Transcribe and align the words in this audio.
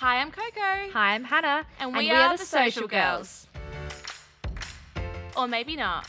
Hi, 0.00 0.20
I'm 0.20 0.30
Coco. 0.30 0.60
Hi, 0.92 1.14
I'm 1.16 1.24
Hannah, 1.24 1.66
And 1.80 1.92
we 1.92 2.08
are 2.12 2.36
the 2.36 2.44
Social 2.44 2.86
Girls. 2.86 3.48
Or 5.36 5.48
maybe 5.48 5.74
not. 5.74 6.08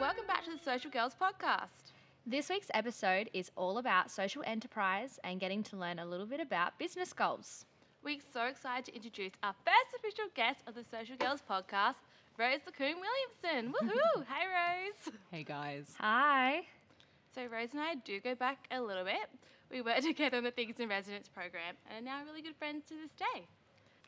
Welcome 0.00 0.26
back 0.26 0.42
to 0.46 0.52
the 0.52 0.58
Social 0.64 0.90
Girls 0.90 1.14
podcast. 1.20 1.92
This 2.26 2.48
week's 2.48 2.70
episode 2.72 3.28
is 3.34 3.50
all 3.56 3.76
about 3.76 4.10
social 4.10 4.42
enterprise 4.46 5.20
and 5.22 5.38
getting 5.38 5.62
to 5.64 5.76
learn 5.76 5.98
a 5.98 6.06
little 6.06 6.24
bit 6.24 6.40
about 6.40 6.78
business 6.78 7.12
goals. 7.12 7.66
We're 8.02 8.20
so 8.32 8.44
excited 8.46 8.86
to 8.86 8.94
introduce 8.96 9.32
our 9.42 9.54
first 9.66 9.96
official 9.98 10.30
guest 10.34 10.60
of 10.66 10.74
the 10.76 10.84
Social 10.90 11.16
Girls 11.16 11.42
podcast, 11.46 11.96
Rose 12.38 12.60
Lacoon 12.64 12.96
Williamson. 12.96 13.74
Woohoo! 13.82 14.24
hey, 14.24 14.46
Rose. 14.46 15.14
Hey 15.30 15.44
guys. 15.44 15.94
Hi. 16.00 16.62
So, 17.34 17.44
Rose 17.52 17.74
and 17.74 17.82
I 17.82 17.96
do 17.96 18.18
go 18.18 18.34
back 18.34 18.66
a 18.70 18.80
little 18.80 19.04
bit. 19.04 19.28
We 19.70 19.80
worked 19.80 20.02
together 20.04 20.36
on 20.36 20.44
the 20.44 20.50
Thinkers 20.50 20.80
in 20.80 20.88
Residence 20.88 21.28
program 21.28 21.76
and 21.88 22.06
are 22.06 22.10
now 22.10 22.24
really 22.24 22.42
good 22.42 22.56
friends 22.56 22.84
to 22.86 22.94
this 22.94 23.10
day. 23.12 23.46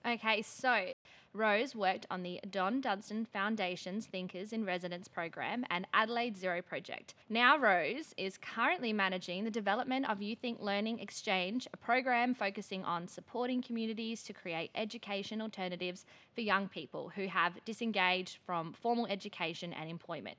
Okay, 0.06 0.42
so 0.42 0.92
Rose 1.34 1.74
worked 1.74 2.06
on 2.10 2.22
the 2.22 2.40
Don 2.50 2.80
Dunstan 2.80 3.26
Foundation's 3.26 4.06
Thinkers 4.06 4.52
in 4.52 4.64
Residence 4.64 5.08
program 5.08 5.66
and 5.70 5.86
Adelaide 5.92 6.36
Zero 6.36 6.62
project. 6.62 7.14
Now, 7.28 7.58
Rose 7.58 8.14
is 8.16 8.38
currently 8.38 8.92
managing 8.92 9.44
the 9.44 9.50
development 9.50 10.08
of 10.08 10.22
Youth 10.22 10.42
Inc 10.42 10.60
Learning 10.60 11.00
Exchange, 11.00 11.66
a 11.72 11.76
program 11.76 12.32
focusing 12.32 12.84
on 12.84 13.08
supporting 13.08 13.60
communities 13.60 14.22
to 14.22 14.32
create 14.32 14.70
education 14.74 15.42
alternatives 15.42 16.06
for 16.34 16.40
young 16.40 16.68
people 16.68 17.10
who 17.14 17.26
have 17.26 17.62
disengaged 17.64 18.38
from 18.46 18.72
formal 18.72 19.06
education 19.06 19.72
and 19.72 19.90
employment. 19.90 20.38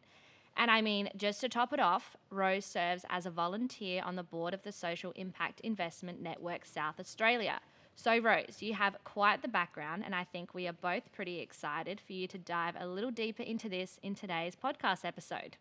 And 0.59 0.69
I 0.69 0.81
mean, 0.81 1.09
just 1.15 1.39
to 1.39 1.47
top 1.47 1.71
it 1.71 1.79
off, 1.79 2.17
Rose 2.29 2.65
serves 2.65 3.05
as 3.09 3.25
a 3.25 3.31
volunteer 3.31 4.03
on 4.05 4.17
the 4.17 4.23
board 4.23 4.53
of 4.53 4.63
the 4.63 4.73
Social 4.73 5.13
Impact 5.15 5.61
Investment 5.61 6.21
Network 6.21 6.65
South 6.65 6.99
Australia. 6.99 7.61
So, 7.95 8.19
Rose, 8.19 8.57
you 8.59 8.73
have 8.73 8.97
quite 9.05 9.41
the 9.41 9.47
background, 9.47 10.03
and 10.05 10.13
I 10.13 10.25
think 10.25 10.53
we 10.53 10.67
are 10.67 10.73
both 10.73 11.13
pretty 11.13 11.39
excited 11.39 12.01
for 12.05 12.11
you 12.11 12.27
to 12.27 12.37
dive 12.37 12.75
a 12.77 12.85
little 12.85 13.09
deeper 13.09 13.41
into 13.41 13.69
this 13.69 13.99
in 14.03 14.15
today's 14.15 14.57
podcast 14.61 15.05
episode. 15.05 15.55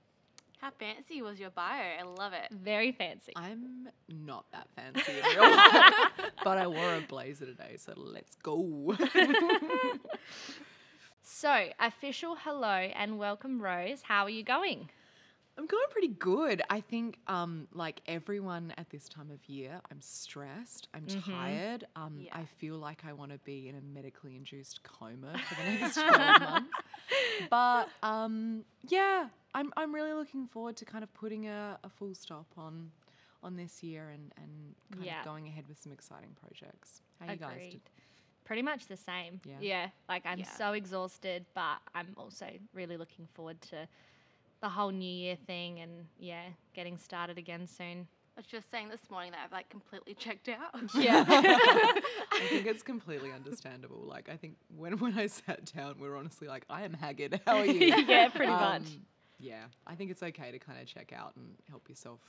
How 0.60 0.70
fancy 0.70 1.22
was 1.22 1.38
your 1.38 1.50
bio? 1.50 1.80
I 2.00 2.02
love 2.02 2.32
it. 2.32 2.50
Very 2.50 2.90
fancy. 2.90 3.32
I'm 3.36 3.88
not 4.08 4.46
that 4.50 4.66
fancy 4.74 5.12
in 5.12 5.24
real 5.24 5.48
life, 5.48 5.94
but 6.44 6.58
I 6.58 6.66
wore 6.66 6.96
a 6.96 7.00
blazer 7.02 7.46
today, 7.46 7.76
so 7.76 7.92
let's 7.96 8.34
go. 8.42 8.96
So, 11.40 11.68
official 11.78 12.34
hello 12.42 12.68
and 12.68 13.16
welcome, 13.16 13.62
Rose. 13.62 14.02
How 14.02 14.24
are 14.24 14.28
you 14.28 14.42
going? 14.42 14.90
I'm 15.56 15.66
going 15.66 15.84
pretty 15.90 16.08
good. 16.08 16.62
I 16.68 16.80
think, 16.80 17.18
um, 17.28 17.68
like 17.72 18.00
everyone 18.08 18.74
at 18.76 18.90
this 18.90 19.08
time 19.08 19.30
of 19.30 19.38
year, 19.48 19.80
I'm 19.88 20.00
stressed. 20.00 20.88
I'm 20.94 21.06
tired. 21.06 21.84
Um, 21.94 22.22
Yeah. 22.24 22.36
I 22.36 22.44
feel 22.44 22.74
like 22.78 23.04
I 23.08 23.12
want 23.12 23.30
to 23.30 23.38
be 23.38 23.68
in 23.68 23.76
a 23.76 23.80
medically 23.80 24.34
induced 24.34 24.82
coma 24.82 25.38
for 25.48 25.54
the 25.62 25.70
next 25.78 25.94
12 26.08 26.40
months. 26.40 26.70
But 27.50 27.88
um, 28.02 28.64
yeah, 28.88 29.28
I'm, 29.54 29.72
I'm 29.76 29.94
really 29.94 30.14
looking 30.14 30.48
forward 30.48 30.76
to 30.78 30.84
kind 30.84 31.04
of 31.04 31.14
putting 31.14 31.46
a, 31.46 31.78
a 31.84 31.88
full 31.88 32.16
stop 32.16 32.46
on 32.56 32.90
on 33.44 33.54
this 33.54 33.80
year 33.84 34.08
and, 34.12 34.32
and 34.42 34.74
kind 34.90 35.04
Yeah. 35.06 35.20
of 35.20 35.24
going 35.24 35.46
ahead 35.46 35.68
with 35.68 35.80
some 35.80 35.92
exciting 35.92 36.30
projects. 36.40 37.00
How 37.20 37.30
you 37.30 37.38
guys? 37.38 37.68
Did, 37.70 37.80
Pretty 38.48 38.62
much 38.62 38.86
the 38.86 38.96
same. 38.96 39.42
Yeah. 39.60 39.90
like 40.08 40.22
I'm 40.24 40.38
Yeah. 40.38 40.50
so 40.56 40.72
exhausted, 40.72 41.44
but 41.54 41.76
I'm 41.94 42.14
also 42.16 42.46
really 42.72 42.96
looking 42.96 43.28
forward 43.34 43.60
to 43.70 43.86
the 44.62 44.68
whole 44.70 44.90
New 44.90 45.04
Year 45.08 45.36
thing 45.46 45.80
and 45.80 46.06
yeah, 46.18 46.44
getting 46.74 46.96
started 46.96 47.36
again 47.36 47.66
soon. 47.66 48.08
I 48.36 48.40
was 48.40 48.46
just 48.46 48.70
saying 48.70 48.88
this 48.88 49.10
morning 49.10 49.32
that 49.32 49.40
I've 49.44 49.52
like 49.52 49.68
completely 49.68 50.14
checked 50.14 50.48
out. 50.48 50.74
Yeah. 50.94 51.26
I 51.28 52.46
think 52.48 52.66
it's 52.66 52.82
completely 52.82 53.32
understandable. 53.32 54.02
Like 54.08 54.30
I 54.30 54.36
think 54.36 54.56
when 54.74 54.98
when 54.98 55.18
I 55.18 55.26
sat 55.26 55.70
down, 55.76 55.96
we 56.00 56.08
were 56.08 56.16
honestly 56.16 56.48
like, 56.48 56.64
I 56.70 56.84
am 56.84 56.94
haggard. 56.94 57.42
How 57.46 57.58
are 57.58 57.66
you? 57.66 57.94
Yeah, 58.08 58.30
pretty 58.30 58.50
much. 58.50 58.80
Um, 58.80 59.06
Yeah, 59.38 59.64
I 59.86 59.94
think 59.94 60.10
it's 60.10 60.22
okay 60.22 60.52
to 60.52 60.58
kind 60.58 60.80
of 60.80 60.86
check 60.86 61.12
out 61.12 61.36
and 61.36 61.50
help 61.68 61.86
yourself 61.90 62.20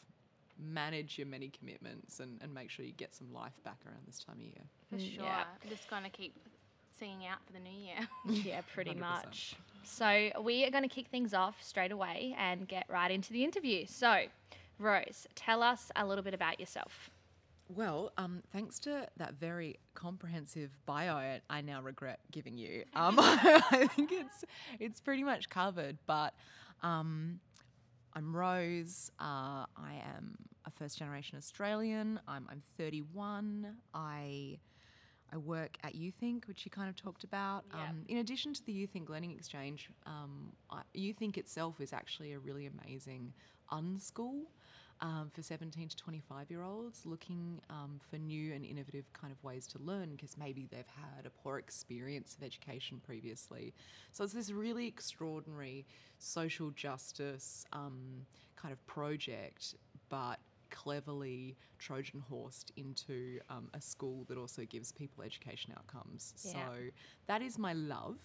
manage 0.60 1.18
your 1.18 1.28
many 1.28 1.50
commitments 1.50 2.20
and, 2.20 2.40
and 2.42 2.54
make 2.54 2.70
sure 2.70 2.86
you 2.86 2.92
get 2.92 3.14
some 3.14 3.34
life 3.34 3.54
back 3.64 3.78
around 3.86 4.02
this 4.06 4.20
time 4.20 4.36
of 4.38 4.42
year. 4.42 4.66
For 4.90 4.96
Mm, 4.98 5.16
sure. 5.16 5.24
yeah. 5.26 5.44
I'm 5.64 5.70
just 5.70 5.90
going 5.90 6.04
to 6.04 6.10
keep 6.10 6.36
singing 6.98 7.26
out 7.26 7.38
for 7.46 7.54
the 7.54 7.60
new 7.60 7.70
year. 7.72 7.98
yeah, 8.46 8.62
pretty 8.74 8.92
100%. 8.94 9.00
much. 9.00 9.56
So 9.84 10.30
we 10.42 10.66
are 10.66 10.72
going 10.72 10.84
to 10.84 10.90
kick 10.94 11.08
things 11.08 11.34
off 11.34 11.64
straight 11.64 11.92
away 11.92 12.36
and 12.38 12.68
get 12.68 12.86
right 12.90 13.10
into 13.12 13.32
the 13.32 13.44
interview. 13.44 13.86
So, 13.88 14.24
Rose, 14.78 15.26
tell 15.36 15.64
us 15.64 15.92
a 15.96 16.06
little 16.06 16.24
bit 16.24 16.34
about 16.34 16.60
yourself. 16.60 17.10
Well, 17.74 18.12
um, 18.18 18.42
thanks 18.52 18.80
to 18.80 19.08
that 19.18 19.36
very 19.36 19.78
comprehensive 19.94 20.72
bio 20.88 21.14
I- 21.16 21.42
I 21.50 21.62
now 21.62 21.82
regret 21.82 22.20
giving 22.32 22.58
you, 22.58 22.84
um, 22.96 23.16
I 23.20 23.88
think 23.96 24.12
it's 24.12 24.44
it's 24.80 25.00
pretty 25.00 25.24
much 25.24 25.50
covered. 25.50 25.98
But 26.08 26.34
um, 26.82 27.40
I'm 28.14 28.36
Rose. 28.36 29.12
Uh, 29.20 29.66
I 29.78 30.02
am 30.16 30.36
a 30.66 30.72
first 30.72 30.98
generation 30.98 31.38
Australian. 31.38 32.20
I'm, 32.28 32.48
I'm 32.50 32.62
31. 32.78 33.76
I 33.94 34.60
I 35.32 35.38
work 35.38 35.78
at 35.84 35.94
Youth 35.94 36.20
Inc, 36.24 36.48
which 36.48 36.66
you 36.66 36.72
kind 36.72 36.90
of 36.90 36.96
talked 36.96 37.24
about. 37.24 37.64
Yep. 37.72 37.90
Um, 37.90 38.04
in 38.08 38.18
addition 38.18 38.52
to 38.54 38.66
the 38.66 38.72
Youth 38.72 38.96
Inc 38.96 39.10
Learning 39.10 39.32
Exchange, 39.32 39.90
um, 40.08 40.54
I, 40.72 40.82
YouThink 40.96 41.38
itself 41.38 41.80
is 41.80 41.94
actually 41.94 42.34
a 42.34 42.40
really 42.40 42.66
amazing 42.66 43.34
unschool 43.72 44.46
um, 45.02 45.30
for 45.34 45.42
17 45.42 45.90
to 45.90 45.96
25 45.96 46.50
year 46.50 46.64
olds 46.64 47.06
looking 47.06 47.62
um, 47.70 48.00
for 48.10 48.18
new 48.18 48.54
and 48.54 48.66
innovative 48.66 49.12
kind 49.14 49.32
of 49.32 49.42
ways 49.44 49.66
to 49.68 49.80
learn 49.80 50.12
because 50.12 50.38
maybe 50.38 50.68
they've 50.70 50.86
had 51.16 51.26
a 51.26 51.30
poor 51.30 51.58
experience 51.58 52.36
of 52.36 52.44
education 52.44 53.02
previously. 53.06 53.74
So 54.12 54.24
it's 54.24 54.34
this 54.34 54.52
really 54.52 54.88
extraordinary 54.88 55.86
social 56.18 56.72
justice 56.72 57.66
um, 57.72 58.26
kind 58.56 58.72
of 58.74 58.86
project, 58.88 59.76
but 60.10 60.40
cleverly 60.70 61.56
Trojan 61.80 62.22
horsed 62.30 62.72
into 62.76 63.40
um, 63.50 63.70
a 63.74 63.82
school 63.82 64.26
that 64.28 64.38
also 64.38 64.64
gives 64.66 64.92
people 64.92 65.24
education 65.24 65.74
outcomes. 65.78 66.34
Yeah. 66.44 66.52
So 66.52 66.60
that 67.28 67.42
is 67.42 67.58
my 67.58 67.74
love. 67.74 68.18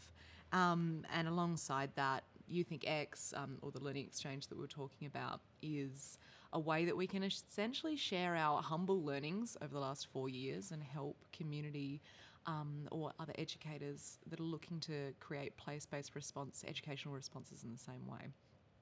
Um, 0.53 1.05
and 1.13 1.27
alongside 1.27 1.91
that, 1.97 2.25
Youth 2.47 2.71
Inc 2.71 2.85
X, 2.87 3.33
um, 3.37 3.59
or 3.63 3.71
the 3.71 3.83
learning 3.83 4.05
exchange 4.05 4.49
that 4.49 4.57
we 4.57 4.61
were 4.61 4.69
talking 4.69 5.07
about, 5.07 5.41
is 5.63 6.19
a 6.55 6.59
way 6.61 6.85
that 6.85 6.97
we 6.97 7.07
can 7.07 7.23
essentially 7.23 7.97
share 7.97 8.35
our 8.37 8.63
humble 8.63 9.03
learnings 9.03 9.57
over 9.61 9.75
the 9.75 9.81
last 9.81 10.07
four 10.13 10.29
years 10.29 10.71
and 10.71 10.83
help 10.83 11.17
community 11.33 12.01
um, 12.47 12.87
or 12.91 13.13
other 13.19 13.33
educators 13.39 14.19
that 14.31 14.39
are 14.41 14.45
looking 14.45 14.79
to 14.81 15.13
create 15.21 15.57
place-based 15.57 16.15
response, 16.15 16.65
educational 16.67 17.15
responses 17.15 17.65
in 17.65 17.73
the 17.73 17.79
same 17.79 18.07
way. 18.07 18.31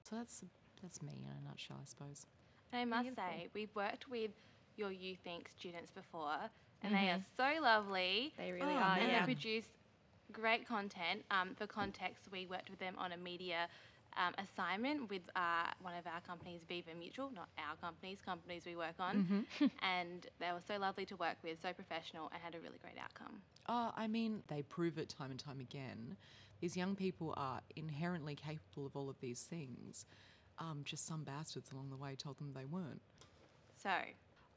So 0.08 0.16
that's 0.16 0.44
that's 0.82 1.00
me 1.02 1.12
in 1.24 1.30
a 1.46 1.48
nutshell, 1.48 1.78
I 1.80 1.84
suppose. 1.86 2.26
And 2.72 2.80
I 2.82 2.84
must 2.84 3.04
Beautiful. 3.04 3.24
say, 3.24 3.48
we've 3.54 3.74
worked 3.74 4.08
with 4.10 4.30
your 4.76 4.90
Youth 4.90 5.24
Inc 5.26 5.46
students 5.56 5.90
before, 5.90 6.50
and 6.82 6.94
they 6.94 7.08
are 7.10 7.24
so 7.36 7.62
lovely. 7.62 8.32
They 8.36 8.52
really 8.52 8.72
Oh, 8.72 8.76
are, 8.76 8.98
and 8.98 9.08
yeah. 9.10 9.20
they 9.20 9.32
produce 9.34 9.66
great 10.32 10.66
content. 10.66 11.24
Um, 11.30 11.54
for 11.54 11.66
context, 11.66 12.28
we 12.32 12.46
worked 12.46 12.70
with 12.70 12.80
them 12.80 12.94
on 12.98 13.12
a 13.12 13.16
media 13.16 13.68
um, 14.16 14.34
assignment 14.38 15.08
with 15.10 15.22
uh, 15.36 15.66
one 15.80 15.94
of 15.94 16.06
our 16.06 16.20
companies, 16.20 16.60
Viva 16.68 16.90
Mutual, 16.98 17.30
not 17.34 17.48
our 17.58 17.76
companies, 17.76 18.18
companies 18.24 18.62
we 18.66 18.76
work 18.76 18.94
on. 18.98 19.46
and 19.82 20.26
they 20.38 20.52
were 20.52 20.62
so 20.66 20.78
lovely 20.78 21.04
to 21.06 21.16
work 21.16 21.36
with, 21.42 21.58
so 21.62 21.72
professional, 21.72 22.30
and 22.32 22.42
had 22.42 22.54
a 22.54 22.60
really 22.60 22.78
great 22.82 22.96
outcome. 23.02 23.40
Oh, 23.68 23.92
I 23.96 24.06
mean, 24.06 24.42
they 24.48 24.62
prove 24.62 24.98
it 24.98 25.08
time 25.08 25.30
and 25.30 25.40
time 25.40 25.60
again. 25.60 26.16
These 26.60 26.76
young 26.76 26.94
people 26.94 27.34
are 27.36 27.60
inherently 27.76 28.34
capable 28.34 28.86
of 28.86 28.96
all 28.96 29.08
of 29.08 29.18
these 29.20 29.42
things. 29.42 30.06
Um, 30.58 30.82
just 30.84 31.06
some 31.06 31.24
bastards 31.24 31.72
along 31.72 31.90
the 31.90 31.96
way 31.96 32.14
told 32.14 32.38
them 32.38 32.52
they 32.54 32.66
weren't. 32.66 33.00
So, 33.82 33.90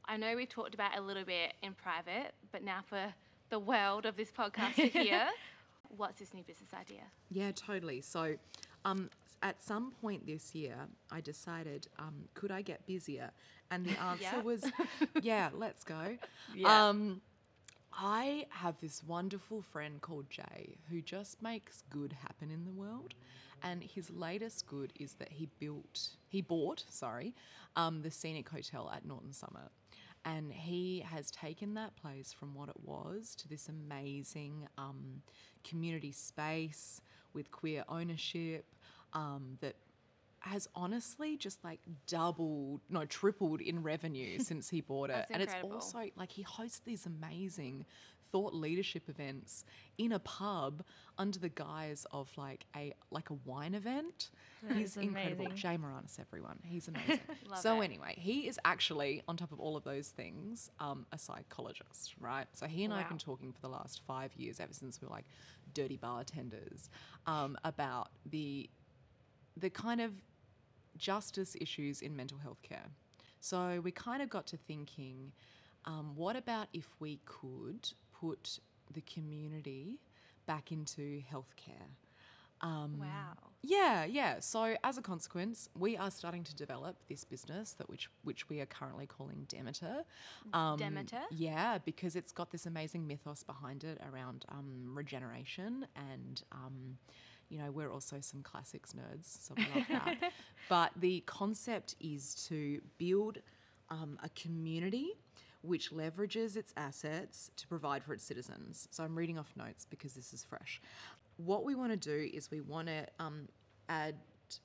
I 0.04 0.16
know 0.16 0.36
we've 0.36 0.48
talked 0.48 0.74
about 0.74 0.94
it 0.94 0.98
a 0.98 1.02
little 1.02 1.24
bit 1.24 1.54
in 1.62 1.74
private, 1.74 2.32
but 2.52 2.62
now 2.62 2.80
for 2.88 3.12
the 3.50 3.58
world 3.58 4.06
of 4.06 4.16
this 4.16 4.30
podcast 4.30 4.74
to 4.76 4.86
hear, 4.86 5.26
what's 5.88 6.20
this 6.20 6.32
new 6.32 6.44
business 6.44 6.70
idea? 6.74 7.02
Yeah, 7.30 7.50
totally. 7.52 8.00
So, 8.02 8.36
um, 8.84 9.10
at 9.42 9.62
some 9.62 9.92
point 9.92 10.26
this 10.26 10.54
year, 10.54 10.76
I 11.10 11.20
decided, 11.20 11.88
um, 11.98 12.28
could 12.34 12.50
I 12.50 12.62
get 12.62 12.86
busier? 12.86 13.30
And 13.70 13.84
the 13.86 13.96
answer 14.00 14.22
Yeah. 14.22 14.42
was, 14.42 14.64
yeah, 15.20 15.50
let's 15.54 15.84
go. 15.84 16.16
Yeah. 16.54 16.82
Um, 16.88 17.20
I 17.92 18.46
have 18.50 18.76
this 18.80 19.02
wonderful 19.02 19.62
friend 19.62 20.00
called 20.00 20.30
Jay 20.30 20.76
who 20.90 21.00
just 21.00 21.42
makes 21.42 21.82
good 21.90 22.12
happen 22.12 22.50
in 22.50 22.64
the 22.64 22.70
world. 22.70 23.14
And 23.62 23.82
his 23.82 24.10
latest 24.10 24.66
good 24.66 24.92
is 25.00 25.14
that 25.14 25.32
he 25.32 25.48
built, 25.58 26.10
he 26.28 26.42
bought, 26.42 26.84
sorry, 26.90 27.34
um, 27.76 28.02
the 28.02 28.10
Scenic 28.10 28.48
Hotel 28.48 28.90
at 28.94 29.04
Norton 29.06 29.32
Summit. 29.32 29.70
And 30.24 30.52
he 30.52 31.04
has 31.10 31.30
taken 31.30 31.74
that 31.74 31.96
place 31.96 32.32
from 32.32 32.54
what 32.54 32.68
it 32.68 32.76
was 32.84 33.34
to 33.36 33.48
this 33.48 33.68
amazing 33.68 34.68
um, 34.76 35.22
community 35.64 36.12
space 36.12 37.00
with 37.32 37.50
queer 37.50 37.84
ownership 37.88 38.66
um, 39.12 39.58
that 39.60 39.76
has 40.40 40.68
honestly 40.74 41.36
just 41.36 41.62
like 41.64 41.80
doubled, 42.06 42.80
no, 42.88 43.04
tripled 43.04 43.60
in 43.60 43.82
revenue 43.82 44.38
since 44.40 44.68
he 44.68 44.80
bought 44.80 45.10
it. 45.10 45.26
And 45.30 45.42
incredible. 45.42 45.76
it's 45.76 45.86
also 45.86 46.10
like 46.16 46.30
he 46.30 46.42
hosts 46.42 46.80
these 46.84 47.06
amazing 47.06 47.84
thought 48.32 48.54
leadership 48.54 49.08
events 49.08 49.64
in 49.98 50.12
a 50.12 50.18
pub 50.18 50.82
under 51.16 51.38
the 51.38 51.48
guise 51.48 52.06
of 52.10 52.30
like 52.36 52.66
a 52.76 52.92
like 53.10 53.30
a 53.30 53.34
wine 53.44 53.74
event. 53.74 54.30
He's 54.74 54.96
incredible. 54.96 55.46
Jay 55.54 55.76
Moranis, 55.76 56.18
everyone. 56.18 56.58
He's 56.64 56.88
amazing. 56.88 57.20
So 57.60 57.80
it. 57.80 57.84
anyway, 57.84 58.14
he 58.18 58.48
is 58.48 58.58
actually 58.64 59.22
on 59.28 59.36
top 59.36 59.52
of 59.52 59.60
all 59.60 59.76
of 59.76 59.84
those 59.84 60.08
things, 60.08 60.70
um, 60.80 61.06
a 61.12 61.18
psychologist, 61.18 62.14
right? 62.20 62.46
So 62.52 62.66
he 62.66 62.84
and 62.84 62.92
I 62.92 62.98
have 62.98 63.08
been 63.08 63.18
talking 63.18 63.52
for 63.52 63.60
the 63.60 63.68
last 63.68 64.02
five 64.06 64.32
years, 64.36 64.58
ever 64.58 64.72
since 64.72 65.00
we 65.00 65.06
were 65.06 65.14
like 65.14 65.26
dirty 65.72 65.96
bartenders, 65.96 66.90
um, 67.26 67.56
about 67.64 68.10
the 68.28 68.68
the 69.56 69.70
kind 69.70 70.00
of 70.00 70.12
justice 70.96 71.56
issues 71.60 72.00
in 72.02 72.16
mental 72.16 72.38
health 72.38 72.62
care. 72.62 72.86
So 73.40 73.80
we 73.82 73.90
kind 73.92 74.22
of 74.22 74.28
got 74.30 74.46
to 74.48 74.56
thinking, 74.56 75.32
um, 75.84 76.12
what 76.14 76.36
about 76.36 76.68
if 76.72 76.88
we 76.98 77.20
could 77.26 77.90
put 78.18 78.58
the 78.92 79.02
community 79.02 79.98
back 80.46 80.72
into 80.72 81.22
healthcare? 81.32 81.88
Um, 82.62 82.98
Wow. 82.98 83.34
yeah, 83.62 84.04
yeah. 84.04 84.40
So 84.40 84.76
as 84.82 84.96
a 84.96 85.02
consequence, 85.02 85.68
we 85.78 85.96
are 85.96 86.10
starting 86.10 86.42
to 86.44 86.54
develop 86.54 86.96
this 87.08 87.22
business 87.22 87.72
that 87.74 87.88
which 87.90 88.08
which 88.24 88.48
we 88.48 88.60
are 88.60 88.66
currently 88.66 89.06
calling 89.06 89.44
Demeter. 89.46 90.04
Um, 90.54 90.78
Demeter? 90.78 91.20
Yeah, 91.30 91.78
because 91.84 92.16
it's 92.16 92.32
got 92.32 92.50
this 92.50 92.64
amazing 92.64 93.06
mythos 93.06 93.42
behind 93.42 93.84
it 93.84 94.00
around 94.10 94.44
um, 94.48 94.92
regeneration 94.94 95.86
and. 95.94 96.42
You 97.48 97.58
know, 97.58 97.70
we're 97.70 97.92
also 97.92 98.16
some 98.20 98.42
classics 98.42 98.92
nerds, 98.92 99.46
so 99.46 99.54
we 99.56 99.64
love 99.74 99.86
that. 99.90 100.32
but 100.68 100.92
the 100.96 101.20
concept 101.26 101.94
is 102.00 102.34
to 102.48 102.80
build 102.98 103.38
um, 103.88 104.18
a 104.22 104.28
community 104.30 105.12
which 105.62 105.90
leverages 105.90 106.56
its 106.56 106.72
assets 106.76 107.50
to 107.56 107.66
provide 107.66 108.04
for 108.04 108.12
its 108.12 108.24
citizens. 108.24 108.88
So 108.90 109.02
I'm 109.04 109.16
reading 109.16 109.38
off 109.38 109.52
notes 109.56 109.86
because 109.88 110.14
this 110.14 110.32
is 110.32 110.44
fresh. 110.44 110.80
What 111.38 111.64
we 111.64 111.74
want 111.74 111.90
to 111.90 111.96
do 111.96 112.30
is 112.32 112.50
we 112.50 112.60
want 112.60 112.88
to 112.88 113.06
um, 113.18 113.48
add 113.88 114.14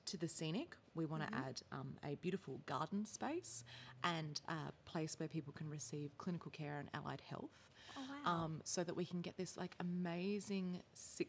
to 0.05 0.17
the 0.17 0.27
scenic, 0.27 0.75
we 0.93 1.05
want 1.05 1.23
to 1.27 1.33
add 1.35 1.61
um, 1.71 1.95
a 2.05 2.15
beautiful 2.15 2.59
garden 2.65 3.05
space 3.05 3.63
and 4.03 4.39
a 4.47 4.71
place 4.85 5.19
where 5.19 5.27
people 5.27 5.53
can 5.53 5.69
receive 5.69 6.17
clinical 6.17 6.51
care 6.51 6.77
and 6.79 6.89
allied 6.93 7.21
health. 7.27 7.49
Oh, 7.97 8.01
wow. 8.25 8.31
Um, 8.43 8.61
so 8.63 8.83
that 8.83 8.95
we 8.95 9.05
can 9.05 9.21
get 9.21 9.37
this 9.37 9.57
like 9.57 9.75
amazing 9.79 10.81
ci- 10.95 11.27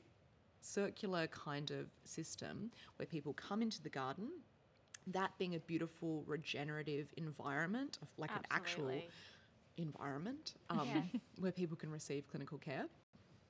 circular 0.64 1.26
kind 1.29 1.70
of 1.70 1.87
system 2.05 2.70
where 2.97 3.06
people 3.06 3.32
come 3.35 3.62
into 3.62 3.82
the 3.82 3.88
garden, 3.91 4.29
that 5.09 5.32
being 5.38 5.55
a 5.55 5.59
beautiful 5.61 6.23
regenerative 6.26 7.12
environment 7.17 7.99
of 8.03 8.09
like 8.17 8.31
an 8.31 8.43
actual 8.50 9.03
environment 9.76 10.55
um, 10.70 10.87
Yes. 10.94 11.05
where 11.38 11.53
people 11.53 11.76
can 11.76 11.91
receive 11.91 12.29
clinical 12.29 12.59
care. 12.59 12.87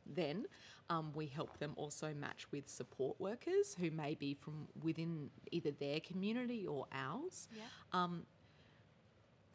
Then 0.07 0.47
um, 0.91 1.13
we 1.15 1.27
help 1.27 1.59
them 1.59 1.73
also 1.77 2.13
match 2.15 2.47
with 2.51 2.69
support 2.69 3.21
workers 3.21 3.77
who 3.79 3.91
may 3.91 4.15
be 4.15 4.35
from 4.35 4.67
within 4.83 5.31
either 5.53 5.71
their 5.73 6.01
community 6.01 6.67
or 6.67 6.87
ours. 6.93 7.49
Yeah. 7.55 7.63
Um, 7.93 8.25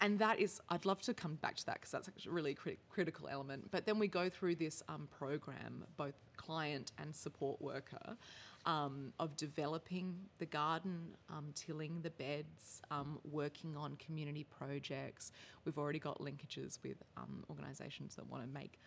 and 0.01 0.19
that 0.19 0.39
is, 0.39 0.61
I'd 0.69 0.85
love 0.85 1.01
to 1.03 1.13
come 1.13 1.35
back 1.35 1.55
to 1.57 1.65
that 1.67 1.75
because 1.75 1.91
that's 1.91 2.07
actually 2.07 2.31
a 2.31 2.33
really 2.33 2.53
crit- 2.53 2.79
critical 2.89 3.27
element. 3.27 3.71
But 3.71 3.85
then 3.85 3.99
we 3.99 4.07
go 4.07 4.29
through 4.29 4.55
this 4.55 4.83
um, 4.89 5.07
program, 5.17 5.83
both 5.97 6.15
client 6.35 6.91
and 6.97 7.15
support 7.15 7.61
worker, 7.61 8.17
um, 8.65 9.13
of 9.19 9.35
developing 9.37 10.15
the 10.39 10.45
garden, 10.45 11.15
um, 11.29 11.45
tilling 11.55 12.01
the 12.01 12.09
beds, 12.11 12.81
um, 12.91 13.17
working 13.31 13.75
on 13.77 13.95
community 13.95 14.43
projects. 14.43 15.31
We've 15.65 15.77
already 15.77 15.99
got 15.99 16.19
linkages 16.19 16.77
with 16.83 16.97
um, 17.15 17.43
organisations 17.49 18.15
that 18.15 18.29
want 18.29 18.43
to 18.43 18.49
make 18.49 18.79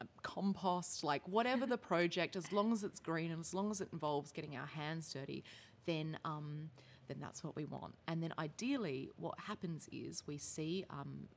um, 0.00 0.08
compost, 0.22 1.02
like 1.02 1.26
whatever 1.26 1.66
the 1.66 1.78
project, 1.78 2.36
as 2.36 2.52
long 2.52 2.72
as 2.72 2.84
it's 2.84 3.00
green 3.00 3.30
and 3.30 3.40
as 3.40 3.54
long 3.54 3.70
as 3.70 3.80
it 3.80 3.88
involves 3.92 4.32
getting 4.32 4.54
our 4.56 4.66
hands 4.66 5.12
dirty, 5.12 5.42
then 5.86 6.18
um, 6.24 6.70
then 7.08 7.18
that's 7.20 7.42
what 7.44 7.56
we 7.56 7.64
want. 7.64 7.94
And 8.08 8.22
then 8.22 8.32
ideally, 8.38 9.10
what 9.16 9.38
happens 9.38 9.88
is 9.92 10.22
we 10.26 10.38
see 10.38 10.84
um, 10.90 11.28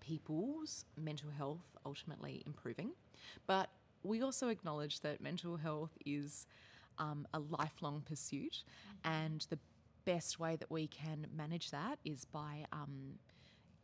people's 0.00 0.84
mental 0.96 1.30
health 1.30 1.76
ultimately 1.84 2.42
improving, 2.46 2.90
but 3.46 3.70
we 4.02 4.22
also 4.22 4.48
acknowledge 4.48 5.00
that 5.00 5.20
mental 5.20 5.56
health 5.56 5.96
is 6.04 6.46
um, 6.98 7.26
a 7.34 7.38
lifelong 7.38 8.02
pursuit, 8.08 8.62
and 9.04 9.46
the 9.50 9.58
best 10.04 10.38
way 10.38 10.56
that 10.56 10.70
we 10.70 10.86
can 10.86 11.26
manage 11.36 11.70
that 11.70 11.98
is 12.04 12.24
by 12.24 12.64
um, 12.72 13.18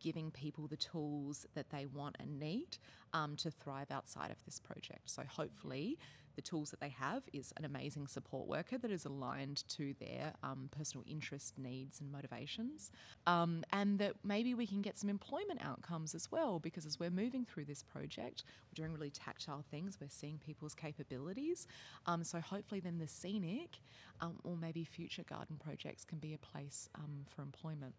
giving 0.01 0.31
people 0.31 0.67
the 0.67 0.77
tools 0.77 1.47
that 1.55 1.71
they 1.71 1.87
want 1.87 2.17
and 2.19 2.39
need 2.39 2.79
um, 3.13 3.37
to 3.37 3.51
thrive 3.51 3.91
outside 3.91 4.31
of 4.31 4.45
this 4.45 4.59
project. 4.59 5.11
So 5.11 5.23
hopefully, 5.29 5.99
the 6.35 6.43
tools 6.43 6.71
that 6.71 6.81
they 6.81 6.89
have 6.89 7.23
is 7.33 7.53
an 7.57 7.65
amazing 7.65 8.07
support 8.07 8.47
worker 8.47 8.79
that 8.79 8.91
is 8.91 9.05
aligned 9.05 9.67
to 9.69 9.95
their 10.01 10.33
um, 10.43 10.69
personal 10.71 11.05
interest, 11.09 11.59
needs, 11.59 12.01
and 12.01 12.11
motivations, 12.11 12.91
um, 13.27 13.65
and 13.73 13.99
that 13.99 14.15
maybe 14.25 14.55
we 14.55 14.67
can 14.67 14.83
get 14.83 14.99
some 14.99 15.11
employment 15.11 15.61
outcomes 15.63 16.15
as 16.15 16.31
well. 16.31 16.59
Because 16.59 16.87
as 16.87 16.99
we're 16.99 17.11
moving 17.11 17.45
through 17.45 17.65
this 17.65 17.83
project, 17.83 18.45
we're 18.71 18.83
doing 18.83 18.93
really 18.93 19.11
tactile 19.11 19.65
things. 19.71 19.99
We're 20.01 20.09
seeing 20.09 20.39
people's 20.39 20.75
capabilities. 20.75 21.67
Um, 22.07 22.25
so 22.25 22.41
hopefully, 22.41 22.81
then 22.81 22.99
the 22.99 23.09
scenic 23.09 23.79
um, 24.21 24.37
or 24.45 24.57
maybe 24.57 24.85
future 24.85 25.25
garden 25.25 25.57
projects 25.63 26.05
can 26.05 26.19
be 26.19 26.35
a 26.35 26.39
place 26.39 26.89
um, 26.95 27.25
for 27.29 27.43
employment. 27.43 27.95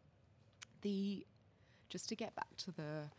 The 0.81 1.25
just 1.89 2.09
to 2.09 2.15
get 2.15 2.35
back 2.35 2.55
to 2.57 2.71
the 2.71 3.09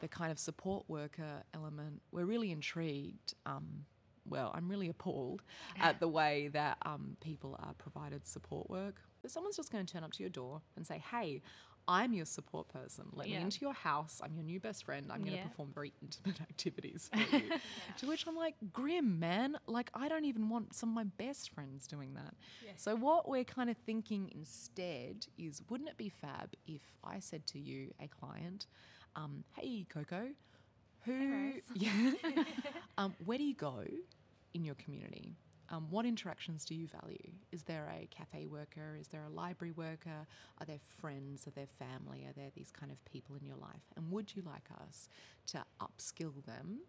the 0.00 0.08
kind 0.08 0.30
of 0.30 0.38
support 0.38 0.84
worker 0.88 1.42
element, 1.52 2.00
we're 2.12 2.24
really 2.24 2.52
intrigued. 2.52 3.34
Um, 3.46 3.86
well, 4.28 4.50
I'm 4.54 4.68
really 4.68 4.88
appalled 4.88 5.42
at 5.80 6.00
the 6.00 6.08
way 6.08 6.48
that 6.48 6.78
um, 6.82 7.16
people 7.20 7.56
are 7.62 7.74
provided 7.74 8.26
support 8.26 8.68
work. 8.70 9.00
That 9.22 9.30
someone's 9.30 9.56
just 9.56 9.70
going 9.72 9.84
to 9.84 9.92
turn 9.92 10.04
up 10.04 10.12
to 10.12 10.22
your 10.22 10.30
door 10.30 10.62
and 10.76 10.86
say, 10.86 11.02
"Hey, 11.10 11.42
I'm 11.88 12.12
your 12.12 12.26
support 12.26 12.68
person. 12.68 13.06
Let 13.12 13.28
Yeah. 13.28 13.38
me 13.38 13.42
into 13.42 13.58
your 13.62 13.72
house. 13.72 14.20
I'm 14.22 14.34
your 14.34 14.44
new 14.44 14.60
best 14.60 14.84
friend. 14.84 15.10
I'm 15.10 15.20
going 15.22 15.32
Yeah. 15.32 15.42
to 15.42 15.48
perform 15.48 15.72
very 15.74 15.92
intimate 16.00 16.40
activities 16.50 17.10
for 17.12 17.36
you." 17.36 17.50
To 17.98 18.06
which 18.06 18.26
I'm 18.26 18.36
like, 18.36 18.54
"Grim, 18.72 19.18
man. 19.18 19.58
Like, 19.66 19.90
I 19.94 20.08
don't 20.08 20.24
even 20.24 20.48
want 20.48 20.74
some 20.74 20.90
of 20.90 20.94
my 20.94 21.04
best 21.04 21.50
friends 21.50 21.86
doing 21.86 22.14
that." 22.14 22.34
So 22.76 22.94
what 22.96 23.28
we're 23.28 23.44
kind 23.44 23.68
of 23.68 23.76
thinking 23.78 24.30
instead 24.34 25.26
is, 25.36 25.62
wouldn't 25.68 25.88
it 25.90 25.96
be 25.98 26.08
fab 26.08 26.54
if 26.66 26.82
I 27.04 27.18
said 27.18 27.46
to 27.48 27.58
you, 27.58 27.90
a 28.00 28.08
client, 28.08 28.66
um, 29.16 29.44
"Hey, 29.56 29.84
Coco, 29.88 30.28
who, 31.04 31.52
yeah, 31.74 32.12
um, 32.98 33.14
where 33.24 33.38
do 33.38 33.44
you 33.44 33.54
go 33.54 33.84
in 34.54 34.64
your 34.64 34.74
community? 34.76 35.36
Um, 35.72 35.86
what 35.90 36.04
interactions 36.04 36.64
do 36.64 36.74
you 36.74 36.88
value? 36.88 37.30
Is 37.52 37.62
there 37.62 37.88
a 37.94 38.06
cafe 38.06 38.46
worker? 38.46 38.96
Is 39.00 39.06
there 39.06 39.22
a 39.22 39.28
library 39.28 39.72
worker? 39.72 40.26
Are 40.58 40.66
there 40.66 40.80
friends? 40.98 41.46
Are 41.46 41.52
there 41.52 41.68
family? 41.78 42.26
Are 42.26 42.32
there 42.32 42.50
these 42.56 42.72
kind 42.72 42.90
of 42.90 43.04
people 43.04 43.36
in 43.36 43.46
your 43.46 43.56
life? 43.56 43.84
And 43.96 44.10
would 44.10 44.34
you 44.34 44.42
like 44.44 44.68
us 44.84 45.08
to 45.48 45.62
upskill 45.80 46.44
them 46.44 46.80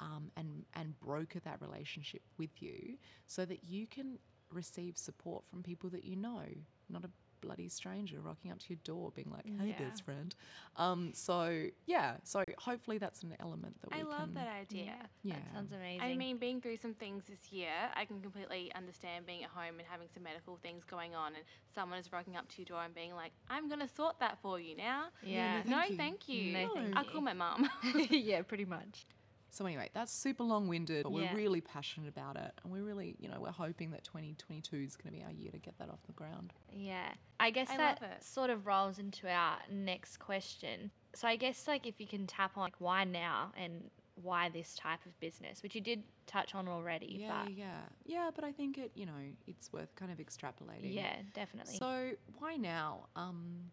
um, 0.00 0.30
and 0.36 0.64
and 0.74 0.98
broker 1.00 1.40
that 1.40 1.60
relationship 1.60 2.22
with 2.36 2.60
you 2.60 2.98
so 3.26 3.44
that 3.46 3.64
you 3.64 3.86
can 3.86 4.18
receive 4.52 4.96
support 4.96 5.46
from 5.46 5.62
people 5.62 5.90
that 5.90 6.04
you 6.04 6.16
know, 6.16 6.42
not 6.88 7.04
a 7.04 7.10
bloody 7.40 7.68
stranger 7.68 8.20
rocking 8.20 8.50
up 8.50 8.58
to 8.60 8.66
your 8.70 8.78
door 8.84 9.12
being 9.14 9.30
like, 9.30 9.46
"Hey, 9.46 9.68
Yeah. 9.78 9.88
best 9.88 10.04
friend." 10.04 10.34
Um, 10.76 11.12
so 11.14 11.66
yeah, 11.86 12.16
so 12.24 12.44
hopefully 12.58 12.98
that's 12.98 13.22
an 13.22 13.36
element 13.40 13.80
that 13.80 13.92
we 13.92 14.00
I 14.00 14.02
love 14.02 14.26
can. 14.26 14.34
that 14.34 14.48
idea. 14.48 14.94
Yeah. 15.22 15.34
That 15.34 15.52
sounds 15.54 15.72
amazing. 15.72 16.02
I 16.02 16.14
mean, 16.16 16.38
being 16.38 16.60
through 16.60 16.76
some 16.78 16.94
things 16.94 17.24
this 17.26 17.52
year, 17.52 17.72
I 17.94 18.04
can 18.04 18.20
completely 18.20 18.72
understand 18.74 19.26
being 19.26 19.44
at 19.44 19.50
home 19.50 19.78
and 19.78 19.86
having 19.88 20.08
some 20.12 20.22
medical 20.22 20.56
things 20.62 20.84
going 20.84 21.14
on, 21.14 21.34
and 21.34 21.44
someone 21.74 21.98
is 21.98 22.12
rocking 22.12 22.36
up 22.36 22.48
to 22.50 22.58
your 22.58 22.66
door 22.66 22.82
and 22.84 22.94
being 22.94 23.14
like, 23.14 23.32
"I'm 23.48 23.68
gonna 23.68 23.88
sort 23.88 24.18
that 24.20 24.38
for 24.42 24.58
you 24.60 24.76
now." 24.76 25.08
yeah. 25.22 25.62
no, 25.64 25.70
No, 25.70 25.82
Thank 25.82 25.90
you. 25.90 25.96
thank 25.96 26.28
you. 26.28 26.52
No, 26.52 26.68
thank 26.74 26.96
I'll 26.96 27.04
you. 27.04 27.10
call 27.10 27.20
my 27.20 27.32
mum. 27.32 27.68
yeah, 28.10 28.42
pretty 28.42 28.64
much. 28.64 29.06
So 29.50 29.64
anyway, 29.64 29.88
that's 29.94 30.12
super 30.12 30.44
long-winded, 30.44 31.04
but 31.04 31.12
Yeah. 31.12 31.32
we're 31.32 31.36
really 31.36 31.60
passionate 31.60 32.08
about 32.08 32.36
it, 32.36 32.52
and 32.62 32.72
we're 32.72 32.84
really, 32.84 33.16
you 33.18 33.28
know, 33.28 33.40
we're 33.40 33.50
hoping 33.50 33.90
that 33.92 34.04
2022 34.04 34.76
is 34.76 34.96
going 34.96 35.12
to 35.12 35.18
be 35.18 35.24
our 35.24 35.32
year 35.32 35.50
to 35.50 35.58
get 35.58 35.78
that 35.78 35.88
off 35.88 36.02
the 36.06 36.12
ground. 36.12 36.52
Yeah. 36.72 37.12
I 37.40 37.50
guess 37.50 37.70
I 37.70 37.76
that 37.78 38.22
sort 38.22 38.50
of 38.50 38.66
rolls 38.66 38.98
into 38.98 39.28
our 39.28 39.58
next 39.70 40.18
question. 40.18 40.90
So 41.14 41.26
I 41.26 41.36
guess 41.36 41.66
like 41.66 41.86
if 41.86 41.98
you 41.98 42.06
can 42.06 42.26
tap 42.26 42.56
on 42.56 42.64
like 42.64 42.78
why 42.78 43.04
now 43.04 43.52
and 43.56 43.90
why 44.22 44.48
this 44.48 44.74
type 44.74 45.04
of 45.06 45.18
business, 45.20 45.62
which 45.62 45.74
you 45.74 45.80
did 45.80 46.02
touch 46.26 46.54
on 46.54 46.68
already, 46.68 47.16
Yeah, 47.20 47.44
but 47.44 47.52
yeah, 47.54 47.80
yeah. 48.04 48.30
But 48.34 48.44
I 48.44 48.52
think 48.52 48.76
it, 48.76 48.90
you 48.94 49.06
know, 49.06 49.12
it's 49.46 49.72
worth 49.72 49.94
kind 49.94 50.10
of 50.12 50.18
extrapolating. 50.18 50.92
yeah, 50.94 51.16
definitely. 51.34 51.76
So 51.76 52.10
why 52.38 52.56
now? 52.56 53.06
Um, 53.16 53.70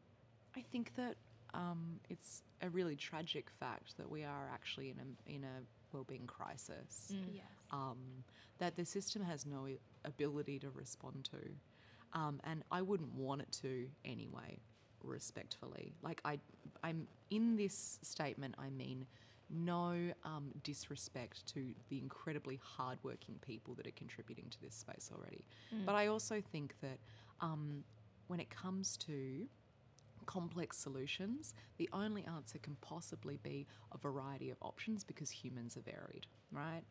I 0.55 0.61
think 0.61 0.95
that 0.95 1.17
um, 1.55 1.99
it's 2.09 2.43
a 2.61 2.69
really 2.69 2.95
tragic 2.95 3.49
fact 3.59 3.97
that 3.97 4.09
we 4.09 4.23
are 4.23 4.49
actually 4.53 4.89
in 4.89 4.97
a 4.99 5.31
in 5.35 5.43
a 5.43 5.61
well-being 5.93 6.27
crisis. 6.27 7.11
Mm. 7.13 7.35
yes. 7.35 7.43
Um, 7.71 7.97
that 8.59 8.75
the 8.75 8.85
system 8.85 9.21
has 9.23 9.45
no 9.45 9.67
ability 10.05 10.59
to 10.59 10.69
respond 10.69 11.27
to. 11.31 12.19
Um, 12.19 12.39
and 12.45 12.63
I 12.71 12.81
wouldn't 12.81 13.13
want 13.13 13.41
it 13.41 13.51
to 13.63 13.87
anyway, 14.05 14.59
respectfully. 15.03 15.93
Like, 16.01 16.21
I, 16.23 16.39
I'm 16.83 17.07
in 17.29 17.57
this 17.57 17.99
statement, 18.01 18.55
I 18.57 18.69
mean 18.69 19.05
no 19.49 20.11
um, 20.23 20.49
disrespect 20.63 21.45
to 21.53 21.73
the 21.89 21.99
incredibly 21.99 22.59
hardworking 22.63 23.35
people 23.45 23.75
that 23.75 23.85
are 23.85 23.91
contributing 23.91 24.45
to 24.49 24.59
this 24.61 24.73
space 24.73 25.11
already. 25.15 25.45
But 25.85 25.93
I 25.93 26.07
also 26.07 26.41
think 26.51 26.73
that 26.81 26.97
um, 27.41 27.83
when 28.27 28.39
it 28.39 28.49
comes 28.49 28.97
to 28.97 29.45
complex 30.25 30.77
solutions, 30.77 31.53
the 31.77 31.89
only 31.93 32.25
answer 32.25 32.57
can 32.59 32.75
possibly 32.81 33.37
be 33.43 33.65
a 33.93 33.97
variety 33.97 34.49
of 34.49 34.57
options 34.61 35.03
because 35.03 35.29
humans 35.29 35.77
are 35.77 35.81
varied, 35.81 36.27
right? 36.51 36.83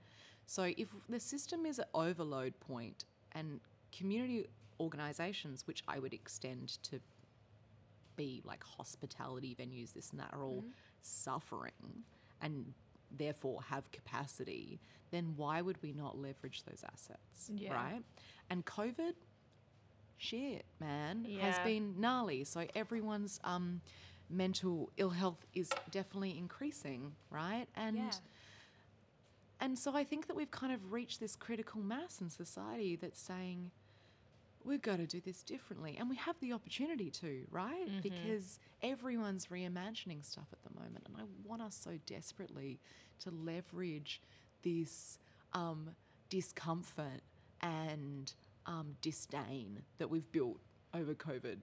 So 0.46 0.72
if 0.76 0.88
the 1.08 1.20
system 1.20 1.66
is 1.66 1.78
at 1.78 1.88
overload 1.94 2.58
point 2.60 3.04
and 3.32 3.60
community 3.96 4.46
organizations, 4.80 5.66
which 5.66 5.82
I 5.88 5.98
would 5.98 6.12
extend 6.12 6.82
to 6.84 7.00
be 8.16 8.42
like 8.44 8.62
hospitality 8.62 9.56
venues, 9.58 9.92
this 9.92 10.10
and 10.10 10.20
that, 10.20 10.30
are 10.32 10.44
all 10.44 10.60
mm-hmm. 10.60 10.70
suffering 11.02 11.72
and 12.40 12.72
therefore 13.16 13.60
have 13.68 13.90
capacity, 13.92 14.80
then 15.10 15.34
why 15.36 15.62
would 15.62 15.80
we 15.82 15.92
not 15.92 16.18
leverage 16.18 16.62
those 16.64 16.84
assets, 16.92 17.50
Yeah. 17.54 17.74
right? 17.74 18.02
And 18.50 18.64
COVID, 18.66 19.14
shit, 20.24 20.64
man, 20.80 21.28
has 21.40 21.58
been 21.58 22.00
gnarly. 22.00 22.44
So 22.44 22.66
everyone's 22.74 23.38
um, 23.44 23.80
mental 24.30 24.90
ill 24.96 25.10
health 25.10 25.44
is 25.54 25.70
definitely 25.90 26.36
increasing, 26.38 27.12
right? 27.30 27.66
And 27.76 27.96
Yeah. 27.96 28.10
and 29.60 29.78
so 29.78 29.94
I 29.94 30.04
think 30.04 30.26
that 30.26 30.36
we've 30.36 30.50
kind 30.50 30.72
of 30.72 30.92
reached 30.92 31.20
this 31.20 31.36
critical 31.36 31.80
mass 31.80 32.20
in 32.20 32.28
society 32.30 32.96
that's 32.96 33.20
saying 33.20 33.70
we've 34.64 34.82
got 34.82 34.96
to 34.96 35.06
do 35.06 35.20
this 35.20 35.42
differently, 35.42 35.96
and 35.98 36.08
we 36.08 36.16
have 36.16 36.36
the 36.40 36.52
opportunity 36.52 37.10
to, 37.10 37.44
right? 37.50 37.88
Because 38.02 38.58
everyone's 38.82 39.46
reimagining 39.46 40.24
stuff 40.24 40.46
at 40.52 40.62
the 40.62 40.78
moment, 40.80 41.04
and 41.06 41.16
I 41.18 41.22
want 41.44 41.62
us 41.62 41.78
so 41.82 41.98
desperately 42.06 42.80
to 43.20 43.30
leverage 43.30 44.20
this 44.62 45.18
um, 45.52 45.90
discomfort 46.30 47.20
and 47.60 48.32
um, 48.66 48.96
disdain 49.00 49.82
that 49.98 50.08
we've 50.10 50.30
built 50.32 50.58
over 50.94 51.14
COVID 51.14 51.58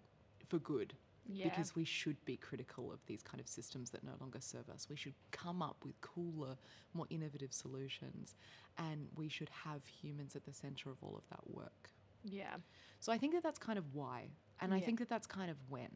for 0.47 0.59
good. 0.59 0.93
Yeah. 1.31 1.45
Because 1.45 1.75
we 1.75 1.85
should 1.85 2.17
be 2.25 2.35
critical 2.35 2.91
of 2.91 2.99
these 3.05 3.21
kind 3.21 3.39
of 3.39 3.47
systems 3.47 3.91
that 3.91 4.03
no 4.03 4.13
longer 4.19 4.39
serve 4.41 4.67
us. 4.73 4.87
We 4.89 4.95
should 4.95 5.13
come 5.31 5.61
up 5.61 5.77
with 5.85 5.99
cooler, 6.01 6.57
more 6.93 7.05
innovative 7.09 7.53
solutions, 7.53 8.35
and 8.77 9.07
we 9.15 9.29
should 9.29 9.49
have 9.63 9.85
humans 9.85 10.35
at 10.35 10.45
the 10.45 10.51
center 10.53 10.89
of 10.89 10.97
all 11.03 11.15
of 11.15 11.23
that 11.29 11.47
work. 11.47 11.91
Yeah. 12.23 12.55
So 12.99 13.11
I 13.13 13.17
think 13.19 13.33
that 13.33 13.43
that's 13.43 13.59
kind 13.59 13.77
of 13.77 13.85
why, 13.93 14.29
and 14.59 14.73
I 14.73 14.79
think 14.79 14.99
that 14.99 15.09
that's 15.09 15.27
kind 15.27 15.49
of 15.51 15.57
when 15.69 15.89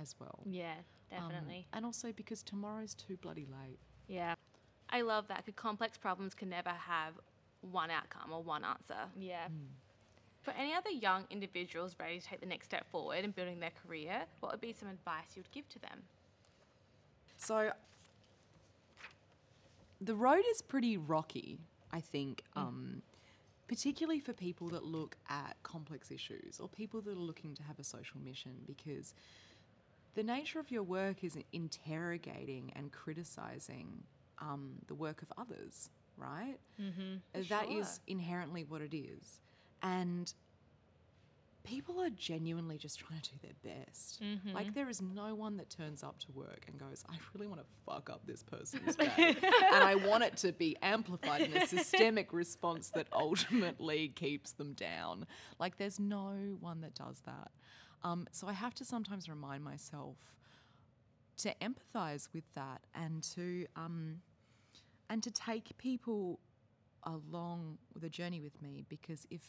as 0.00 0.14
well. 0.20 0.40
Yeah, 0.44 0.74
Um, 1.10 1.30
definitely. 1.30 1.66
and 1.72 1.84
also 1.84 2.12
because 2.12 2.42
tomorrow's 2.42 2.94
too 2.94 3.16
bloody 3.16 3.46
late. 3.46 3.78
yeah. 4.06 4.34
I 4.88 5.00
love 5.00 5.26
that. 5.28 5.44
complex 5.56 5.98
problems 5.98 6.32
can 6.32 6.48
never 6.48 6.68
have 6.70 7.14
one 7.60 7.90
outcome 7.90 8.30
or 8.32 8.40
one 8.42 8.62
answer. 8.64 9.10
Yeah. 9.18 9.48
For 10.46 10.52
any 10.52 10.72
other 10.74 10.90
young 10.90 11.24
individuals 11.28 11.96
ready 11.98 12.20
to 12.20 12.24
take 12.24 12.38
the 12.38 12.46
next 12.46 12.66
step 12.66 12.88
forward 12.92 13.24
in 13.24 13.32
building 13.32 13.58
their 13.58 13.72
career, 13.84 14.22
what 14.38 14.52
would 14.52 14.60
be 14.60 14.72
some 14.72 14.88
advice 14.88 15.24
you 15.34 15.42
would 15.42 15.50
give 15.50 15.68
to 15.70 15.80
them? 15.80 16.04
So 17.36 17.72
the 20.00 20.14
road 20.14 20.44
is 20.48 20.62
pretty 20.62 20.96
rocky, 20.98 21.58
I 21.90 21.98
think, 22.00 22.44
um, 22.54 23.02
particularly 23.66 24.20
for 24.20 24.32
people 24.34 24.68
that 24.68 24.84
look 24.84 25.16
at 25.28 25.56
complex 25.64 26.12
issues 26.12 26.60
or 26.60 26.68
people 26.68 27.00
that 27.00 27.10
are 27.10 27.14
looking 27.16 27.56
to 27.56 27.64
have 27.64 27.80
a 27.80 27.84
social 27.84 28.20
mission 28.20 28.52
because 28.68 29.14
the 30.14 30.22
nature 30.22 30.60
of 30.60 30.70
your 30.70 30.84
work 30.84 31.24
is 31.24 31.36
interrogating 31.52 32.72
and 32.76 32.92
criticizing 32.92 34.04
um, 34.38 34.74
the 34.86 34.94
work 34.94 35.22
of 35.22 35.32
others, 35.36 35.90
right? 36.16 36.58
Mm-hmm. 36.80 37.42
That 37.48 37.68
is 37.68 37.76
Sure. 37.86 37.86
inherently 38.06 38.62
what 38.62 38.80
it 38.80 38.96
is. 38.96 39.40
And 39.82 40.32
people 41.64 42.00
are 42.00 42.10
genuinely 42.10 42.78
just 42.78 43.00
trying 43.00 43.20
to 43.20 43.30
do 43.30 43.36
their 43.42 43.74
best. 43.74 44.20
Like 44.54 44.72
there 44.74 44.88
is 44.88 45.02
no 45.02 45.34
one 45.34 45.56
that 45.56 45.68
turns 45.68 46.02
up 46.02 46.18
to 46.20 46.32
work 46.32 46.64
and 46.68 46.78
goes, 46.78 47.04
"I 47.08 47.16
really 47.34 47.48
want 47.48 47.60
to 47.60 47.66
fuck 47.84 48.08
up 48.08 48.24
this 48.26 48.42
person's 48.42 48.94
day," 48.96 49.08
and 49.16 49.84
I 49.84 49.96
want 49.96 50.22
it 50.24 50.36
to 50.38 50.52
be 50.52 50.76
amplified 50.80 51.42
in 51.42 51.56
a 51.56 51.66
systemic 51.66 52.32
response 52.32 52.90
that 52.90 53.08
ultimately 53.12 54.08
keeps 54.08 54.52
them 54.52 54.74
down. 54.74 55.26
Like 55.58 55.76
there's 55.76 55.98
no 55.98 56.56
one 56.60 56.80
that 56.82 56.94
does 56.94 57.20
that. 57.26 57.50
Um, 58.02 58.28
so 58.30 58.46
I 58.46 58.52
have 58.52 58.74
to 58.74 58.84
sometimes 58.84 59.28
remind 59.28 59.64
myself 59.64 60.16
to 61.38 61.54
empathize 61.60 62.28
with 62.32 62.44
that 62.54 62.82
and 62.94 63.22
to 63.34 63.66
um, 63.74 64.20
and 65.10 65.22
to 65.22 65.30
take 65.30 65.76
people 65.78 66.38
along 67.06 67.78
the 67.98 68.08
journey 68.08 68.40
with 68.40 68.60
me 68.60 68.84
because 68.88 69.26
if 69.30 69.42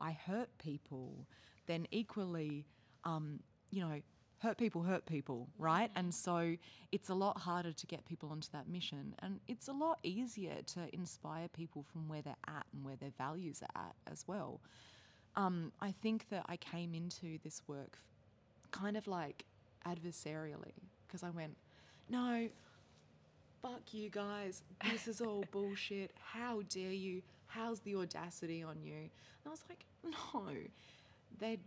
I 0.00 0.12
hurt 0.12 0.48
people, 0.58 1.26
then 1.66 1.86
equally, 1.90 2.66
um, 3.04 3.40
you 3.70 3.82
know, 3.82 4.00
hurt 4.38 4.56
people 4.56 4.82
hurt 4.82 5.04
people, 5.04 5.48
right? 5.58 5.90
And 5.94 6.14
so 6.14 6.56
it's 6.92 7.10
a 7.10 7.14
lot 7.14 7.38
harder 7.38 7.72
to 7.72 7.86
get 7.86 8.06
people 8.06 8.30
onto 8.30 8.48
that 8.52 8.68
mission, 8.68 9.14
and 9.20 9.40
it's 9.48 9.68
a 9.68 9.72
lot 9.72 9.98
easier 10.02 10.62
to 10.74 10.94
inspire 10.94 11.48
people 11.48 11.82
from 11.82 12.08
where 12.08 12.22
they're 12.22 12.34
at 12.46 12.64
and 12.72 12.84
where 12.84 12.96
their 12.96 13.12
values 13.18 13.62
are 13.62 13.82
at 13.82 13.94
as 14.10 14.24
well. 14.26 14.60
Um, 15.36 15.72
I 15.80 15.92
think 15.92 16.28
that 16.30 16.46
I 16.48 16.56
came 16.56 16.94
into 16.94 17.38
this 17.44 17.62
work 17.68 17.98
kind 18.70 18.96
of 18.96 19.06
like 19.06 19.44
adversarially 19.86 20.72
because 21.06 21.22
I 21.22 21.30
went, 21.30 21.56
no, 22.08 22.48
fuck 23.62 23.82
you 23.92 24.10
guys, 24.10 24.62
this 24.90 25.08
is 25.08 25.20
all 25.20 25.44
bullshit. 25.50 26.12
How 26.32 26.62
dare 26.68 26.92
you? 26.92 27.22
How's 27.46 27.80
the 27.80 27.96
audacity 27.96 28.62
on 28.62 28.76
you? 28.82 28.94
And 28.94 29.46
I 29.46 29.50
was 29.50 29.64
like, 29.68 29.84
no, 30.04 30.52
they 31.38 31.58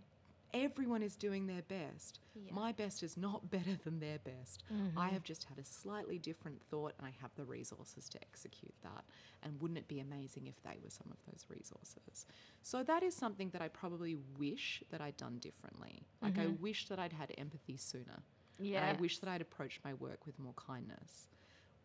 everyone 0.54 1.02
is 1.02 1.16
doing 1.16 1.48
their 1.48 1.64
best. 1.64 2.20
Yeah. 2.36 2.54
My 2.54 2.72
best 2.72 3.02
is 3.04 3.18
not 3.18 3.50
better 3.52 3.76
than 3.84 4.00
their 4.00 4.20
best. 4.20 4.64
Mm-hmm. 4.72 4.98
I 4.98 5.10
have 5.10 5.24
just 5.24 5.46
had 5.46 5.58
a 5.58 5.66
slightly 5.66 6.20
different 6.20 6.62
thought 6.70 6.94
and 6.98 7.08
I 7.08 7.12
have 7.22 7.32
the 7.36 7.44
resources 7.44 8.08
to 8.10 8.20
execute 8.22 8.76
that. 8.84 9.04
And 9.42 9.60
wouldn't 9.60 9.80
it 9.80 9.88
be 9.88 10.00
amazing 10.00 10.48
if 10.48 10.62
they 10.64 10.78
were 10.84 10.90
some 10.90 11.08
of 11.12 11.18
those 11.28 11.46
resources? 11.50 12.26
So 12.62 12.84
that 12.84 13.04
is 13.04 13.16
something 13.16 13.50
that 13.50 13.62
I 13.62 13.68
probably 13.68 14.16
wish 14.38 14.84
that 14.92 15.02
I'd 15.02 15.18
done 15.18 15.40
differently. 15.40 16.04
Like 16.22 16.38
I 16.38 16.46
mm-hmm. 16.46 16.64
wish 16.64 16.88
that 16.88 17.00
I'd 17.00 17.14
had 17.14 17.34
empathy 17.38 17.78
sooner. 17.78 18.22
Yeah. 18.60 18.94
I 18.96 19.02
wish 19.02 19.18
that 19.20 19.30
I'd 19.30 19.42
approached 19.42 19.80
my 19.84 19.96
work 19.96 20.26
with 20.26 20.40
more 20.40 20.54
kindness, 20.54 21.28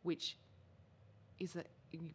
which 0.02 0.37
is 1.38 1.57
a 1.57 1.64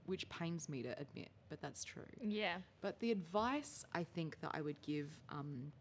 which 0.06 0.30
pains 0.30 0.70
me 0.70 0.84
to 0.84 0.90
admit, 1.00 1.30
but 1.50 1.62
that's 1.62 1.84
true. 1.84 2.04
Yeah. 2.22 2.58
But 2.82 3.00
the 3.00 3.12
advice 3.12 3.86
I 3.94 4.04
think 4.04 4.40
that 4.42 4.52
I 4.54 4.62
would 4.62 4.80
give, 4.82 5.20
um, 5.30 5.72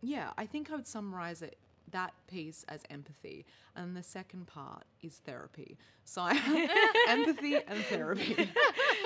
yeah, 0.00 0.30
I 0.38 0.46
think 0.46 0.70
I 0.70 0.76
would 0.76 0.86
summarize 0.86 1.42
it 1.42 1.58
that 1.90 2.12
piece 2.28 2.64
as 2.68 2.82
empathy, 2.90 3.46
and 3.74 3.96
the 3.96 4.02
second 4.02 4.46
part 4.46 4.84
is 5.02 5.16
therapy. 5.24 5.76
So 6.04 6.26
empathy 7.08 7.56
and 7.56 7.84
therapy 7.86 8.34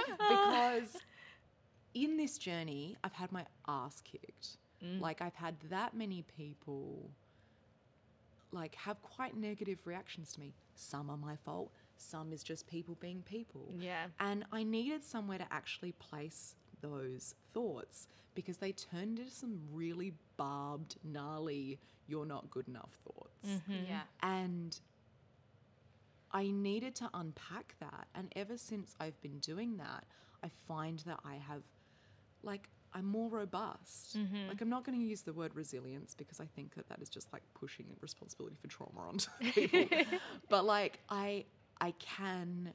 because 0.09 0.97
in 1.95 2.17
this 2.17 2.39
journey 2.39 2.97
I've 3.05 3.12
had 3.12 3.33
my 3.33 3.47
ass 3.67 4.03
kicked. 4.05 4.59
Like 5.01 5.23
I've 5.23 5.37
had 5.37 5.55
that 5.71 5.95
many 5.95 6.25
people 6.37 7.11
like 8.52 8.75
have 8.75 9.02
quite 9.02 9.37
negative 9.37 9.78
reactions 9.85 10.32
to 10.32 10.40
me. 10.40 10.54
Some 10.75 11.11
are 11.11 11.16
my 11.16 11.37
fault, 11.37 11.73
some 11.97 12.32
is 12.32 12.42
just 12.42 12.66
people 12.66 12.97
being 13.00 13.23
people. 13.23 13.73
Yeah. 13.78 14.06
And 14.21 14.44
I 14.52 14.62
needed 14.62 15.04
somewhere 15.04 15.38
to 15.38 15.47
actually 15.50 15.92
place 15.92 16.56
those 16.80 17.35
thoughts 17.54 18.09
because 18.35 18.59
they 18.59 18.73
turned 18.73 19.18
into 19.18 19.30
some 19.30 19.61
really 19.73 20.14
barbed, 20.37 20.97
gnarly, 21.04 21.78
you're 22.06 22.26
not 22.26 22.50
good 22.50 22.68
enough 22.68 22.99
thoughts. 23.04 23.47
Mm-hmm. 23.47 23.85
Yeah. 23.88 24.02
And 24.23 24.78
I 26.30 26.50
needed 26.50 26.94
to 26.97 27.11
unpack 27.12 27.75
that. 27.80 28.06
And 28.14 28.32
ever 28.35 28.56
since 28.56 28.94
I've 28.99 29.21
been 29.21 29.38
doing 29.38 29.76
that, 29.76 30.04
I 30.42 30.50
find 30.66 30.99
that 31.00 31.21
I 31.25 31.35
have, 31.35 31.62
like, 32.42 32.68
I'm 32.95 33.07
more 33.07 33.29
robust. 33.29 34.19
Mm-hmm. 34.19 34.49
Like, 34.49 34.61
I'm 34.61 34.69
not 34.69 34.85
going 34.85 34.99
to 34.99 35.05
use 35.05 35.23
the 35.23 35.33
word 35.33 35.55
resilience 35.55 36.15
because 36.15 36.41
I 36.41 36.47
think 36.47 36.75
that 36.75 36.89
that 36.89 37.01
is 37.01 37.09
just 37.09 37.33
like 37.33 37.43
pushing 37.55 37.87
responsibility 38.01 38.57
for 38.61 38.69
trauma 38.69 39.01
onto 39.09 39.31
people. 39.53 39.85
but 40.49 40.65
like, 40.65 41.01
I 41.09 41.45
I 41.81 41.93
can 41.99 42.73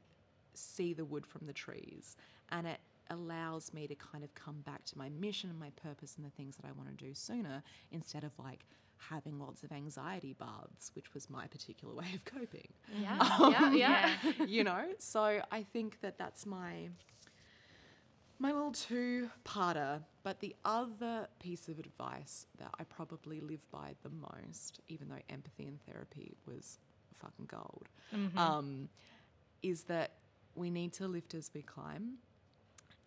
see 0.54 0.94
the 0.94 1.06
wood 1.06 1.26
from 1.26 1.46
the 1.46 1.54
trees, 1.54 2.16
and 2.50 2.68
it 2.68 2.80
allows 3.10 3.74
me 3.74 3.88
to 3.88 3.96
kind 3.96 4.24
of 4.24 4.34
come 4.36 4.62
back 4.62 4.84
to 4.86 4.98
my 4.98 5.10
mission 5.10 5.50
and 5.50 5.60
my 5.60 5.70
purpose 5.82 6.16
and 6.18 6.26
the 6.26 6.30
things 6.32 6.58
that 6.58 6.66
I 6.66 6.72
want 6.74 6.90
to 6.90 7.06
do 7.06 7.14
sooner 7.14 7.64
instead 7.92 8.24
of 8.24 8.32
like 8.38 8.66
having 8.98 9.40
lots 9.40 9.64
of 9.64 9.72
anxiety 9.72 10.34
baths, 10.34 10.92
which 10.94 11.14
was 11.14 11.30
my 11.30 11.48
particular 11.48 11.94
way 11.96 12.08
of 12.14 12.26
coping. 12.26 12.68
Yeah. 13.00 13.18
yeah. 13.50 13.74
Yeah. 13.74 14.46
you 14.46 14.64
know, 14.64 14.84
so 15.00 15.42
I 15.52 15.64
think 15.64 16.02
that 16.02 16.18
that's 16.18 16.46
my 16.46 16.90
my 18.40 18.52
little 18.52 18.72
two 18.72 19.30
parter. 19.46 20.02
But 20.24 20.40
the 20.40 20.56
other 20.66 21.28
piece 21.40 21.68
of 21.70 21.80
advice 21.80 22.48
that 22.60 22.70
I 22.80 22.84
probably 22.84 23.40
live 23.40 23.70
by 23.72 23.96
the 24.04 24.10
most, 24.10 24.82
even 24.90 25.08
though 25.10 25.22
empathy 25.30 25.66
and 25.68 25.80
therapy 25.86 26.36
was 26.46 26.80
fucking 27.20 27.46
gold, 27.48 27.88
um, 28.38 28.90
is 29.64 29.84
that 29.84 30.12
we 30.56 30.70
need 30.70 30.94
to 30.94 31.08
lift 31.08 31.34
as 31.34 31.52
we 31.54 31.62
climb. 31.62 32.18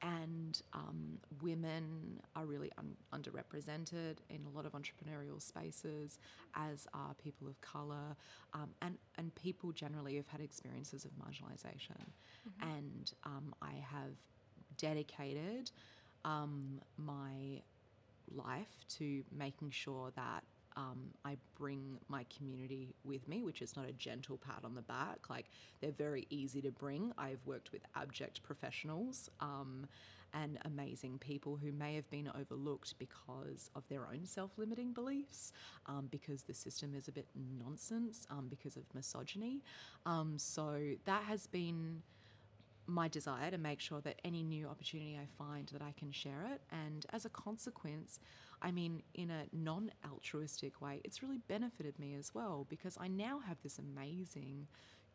And 0.02 0.60
um, 0.72 1.18
women 1.42 2.20
are 2.34 2.46
really 2.46 2.70
un- 2.78 2.96
underrepresented 3.12 4.16
in 4.30 4.46
a 4.46 4.56
lot 4.56 4.64
of 4.64 4.72
entrepreneurial 4.72 5.42
spaces, 5.42 6.18
as 6.54 6.86
are 6.94 7.12
people 7.22 7.46
of 7.46 7.60
colour, 7.60 8.16
um, 8.54 8.70
and 8.80 8.96
and 9.18 9.34
people 9.34 9.72
generally 9.72 10.16
have 10.16 10.26
had 10.28 10.40
experiences 10.40 11.04
of 11.04 11.10
marginalisation. 11.22 12.00
And 12.62 13.12
um, 13.24 13.54
I 13.60 13.74
have 13.92 14.16
dedicated 14.80 15.70
um, 16.24 16.80
my 16.96 17.62
life 18.34 18.84
to 18.88 19.22
making 19.36 19.70
sure 19.70 20.12
that 20.16 20.44
um, 20.76 21.10
I 21.24 21.36
bring 21.58 21.98
my 22.08 22.24
community 22.36 22.94
with 23.04 23.26
me, 23.28 23.42
which 23.42 23.60
is 23.60 23.76
not 23.76 23.88
a 23.88 23.92
gentle 23.92 24.38
pat 24.38 24.64
on 24.64 24.74
the 24.74 24.82
back. 24.82 25.28
Like 25.28 25.46
they're 25.80 25.90
very 25.90 26.26
easy 26.30 26.60
to 26.62 26.70
bring. 26.70 27.12
I've 27.18 27.44
worked 27.44 27.72
with 27.72 27.82
abject 27.96 28.42
professionals 28.42 29.30
um, 29.40 29.86
and 30.32 30.58
amazing 30.64 31.18
people 31.18 31.58
who 31.60 31.72
may 31.72 31.96
have 31.96 32.08
been 32.10 32.30
overlooked 32.38 32.94
because 32.98 33.68
of 33.74 33.82
their 33.88 34.06
own 34.06 34.24
self 34.24 34.52
limiting 34.56 34.92
beliefs, 34.92 35.52
um, 35.86 36.08
because 36.10 36.42
the 36.42 36.54
system 36.54 36.94
is 36.94 37.08
a 37.08 37.12
bit 37.12 37.26
nonsense, 37.58 38.26
um, 38.30 38.46
because 38.48 38.76
of 38.76 38.84
misogyny. 38.94 39.62
Um, 40.06 40.38
so 40.38 40.80
that 41.04 41.24
has 41.24 41.48
been 41.48 42.02
my 42.90 43.08
desire 43.08 43.50
to 43.50 43.58
make 43.58 43.80
sure 43.80 44.00
that 44.02 44.20
any 44.24 44.42
new 44.42 44.66
opportunity 44.68 45.18
I 45.20 45.26
find 45.42 45.68
that 45.68 45.82
I 45.82 45.92
can 45.98 46.12
share 46.12 46.46
it 46.52 46.60
and 46.70 47.06
as 47.12 47.24
a 47.24 47.28
consequence 47.30 48.18
I 48.62 48.70
mean 48.70 49.02
in 49.14 49.30
a 49.30 49.44
non-altruistic 49.52 50.80
way 50.80 51.00
it's 51.04 51.22
really 51.22 51.38
benefited 51.48 51.98
me 51.98 52.14
as 52.18 52.34
well 52.34 52.66
because 52.68 52.96
I 53.00 53.08
now 53.08 53.40
have 53.46 53.58
this 53.62 53.78
amazing 53.78 54.66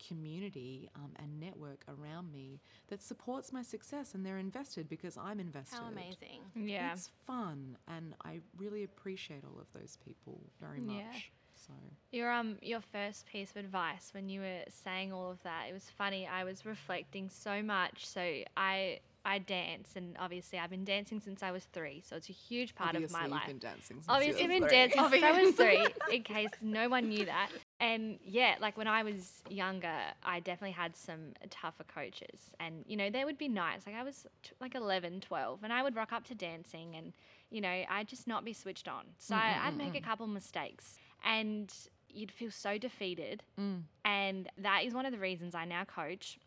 community 0.08 0.90
um, 0.96 1.12
and 1.18 1.40
network 1.40 1.86
around 1.88 2.32
me 2.32 2.60
that 2.90 3.02
supports 3.02 3.54
my 3.54 3.62
success 3.62 4.14
and 4.14 4.26
they're 4.26 4.38
invested 4.38 4.90
because 4.90 5.18
I'm 5.18 5.40
invested 5.40 5.80
How 5.80 5.88
amazing. 5.88 6.42
Yeah. 6.54 6.92
it's 6.94 7.10
fun 7.26 7.78
and 7.88 8.14
I 8.26 8.42
really 8.58 8.84
appreciate 8.84 9.44
all 9.46 9.60
of 9.60 9.68
those 9.80 9.98
people 10.06 10.42
very 10.60 10.82
much 10.82 10.96
Yeah. 10.98 11.20
So 11.68 11.74
Your 12.12 12.32
um 12.32 12.58
your 12.62 12.82
first 12.82 13.26
piece 13.26 13.52
of 13.52 13.58
advice 13.58 14.10
when 14.14 14.30
you 14.30 14.42
were 14.42 14.64
saying 14.70 15.12
all 15.12 15.32
of 15.32 15.42
that, 15.44 15.66
it 15.70 15.74
was 15.74 15.90
funny. 15.98 16.28
I 16.28 16.44
was 16.44 16.66
reflecting 16.66 17.30
so 17.30 17.62
much. 17.62 18.06
So 18.06 18.22
I 18.58 19.00
I 19.28 19.40
dance 19.40 19.94
and 19.96 20.16
obviously 20.20 20.60
I've 20.60 20.70
been 20.70 20.86
dancing 20.86 21.20
since 21.20 21.42
I 21.42 21.50
was 21.50 21.64
three, 21.74 22.04
so 22.08 22.16
it's 22.16 22.30
a 22.30 22.34
huge 22.34 22.76
part 22.76 22.90
obviously 22.92 23.06
of 23.06 23.12
my 23.22 23.24
you've 23.24 23.32
life. 23.32 23.48
been 23.48 23.58
dancing 23.58 23.98
since 23.98 24.06
Obviously, 24.08 24.44
I've 24.44 24.50
been 24.50 24.68
dancing 24.68 25.10
since 25.10 25.24
I 25.24 25.42
was 25.42 25.56
three, 25.56 25.88
in 26.16 26.22
case 26.24 26.50
no 26.62 26.88
one 26.90 27.10
knew 27.10 27.26
that. 27.26 27.50
And 27.80 28.20
yeah, 28.24 28.56
like 28.62 28.78
when 28.78 28.88
I 28.88 29.02
was 29.02 29.42
younger, 29.50 29.98
I 30.24 30.40
definitely 30.42 30.74
had 30.74 30.96
some 30.96 31.34
tougher 31.50 31.84
coaches. 31.86 32.52
And, 32.60 32.86
you 32.88 32.96
know, 32.96 33.10
they 33.10 33.26
would 33.26 33.40
be 33.40 33.48
nice. 33.48 33.88
Like 33.88 33.96
I 33.96 34.04
was 34.04 34.28
t- 34.44 34.52
like 34.62 34.76
11, 34.76 35.22
12, 35.22 35.64
and 35.64 35.74
I 35.74 35.82
would 35.82 35.96
rock 35.96 36.14
up 36.14 36.24
to 36.28 36.36
dancing 36.36 36.96
and, 36.96 37.14
you 37.50 37.62
know, 37.62 37.84
I'd 37.90 38.08
just 38.08 38.28
not 38.28 38.46
be 38.46 38.54
switched 38.54 38.88
on. 38.88 39.06
So 39.18 39.34
I, 39.36 39.58
I'd 39.66 39.76
make 39.76 39.96
a 39.96 40.02
couple 40.02 40.28
mistakes 40.28 41.00
and 41.26 41.74
you'd 42.10 42.32
feel 42.32 42.52
so 42.52 42.78
defeated. 42.78 43.44
Mm. 43.60 43.82
And 44.06 44.50
that 44.58 44.84
is 44.86 44.94
one 44.94 45.06
of 45.06 45.12
the 45.12 45.20
reasons 45.20 45.54
I 45.54 45.66
now 45.66 45.84
coach. 45.84 46.40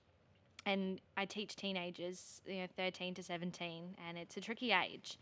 And 0.65 1.01
I 1.17 1.25
teach 1.25 1.57
teenagers, 1.57 2.41
you 2.47 2.61
know, 2.63 2.67
13 2.77 3.15
to 3.15 3.23
17, 3.23 3.97
and 4.09 4.19
it's 4.19 4.37
a 4.37 4.41
tricky 4.41 4.73
age 4.73 5.19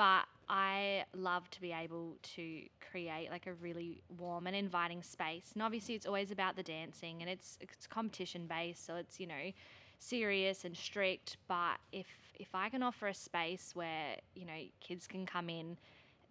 but 0.00 0.24
I 0.48 1.04
love 1.14 1.50
to 1.50 1.60
be 1.60 1.72
able 1.72 2.16
to 2.34 2.62
create 2.90 3.30
like 3.30 3.46
a 3.46 3.52
really 3.52 4.02
warm 4.18 4.46
and 4.46 4.56
inviting 4.56 5.02
space. 5.02 5.50
And 5.52 5.62
obviously, 5.62 5.94
it's 5.94 6.06
always 6.06 6.30
about 6.30 6.56
the 6.56 6.62
dancing, 6.62 7.20
and 7.20 7.28
it's 7.28 7.58
it's 7.60 7.86
competition 7.86 8.46
based, 8.46 8.86
so 8.86 8.94
it's 8.96 9.20
you 9.20 9.26
know 9.26 9.52
serious 9.98 10.64
and 10.64 10.74
strict. 10.74 11.36
But 11.48 11.76
if 11.92 12.06
if 12.34 12.54
I 12.54 12.70
can 12.70 12.82
offer 12.82 13.08
a 13.08 13.14
space 13.14 13.72
where 13.74 14.16
you 14.34 14.46
know 14.46 14.60
kids 14.80 15.06
can 15.06 15.26
come 15.26 15.50
in, 15.50 15.76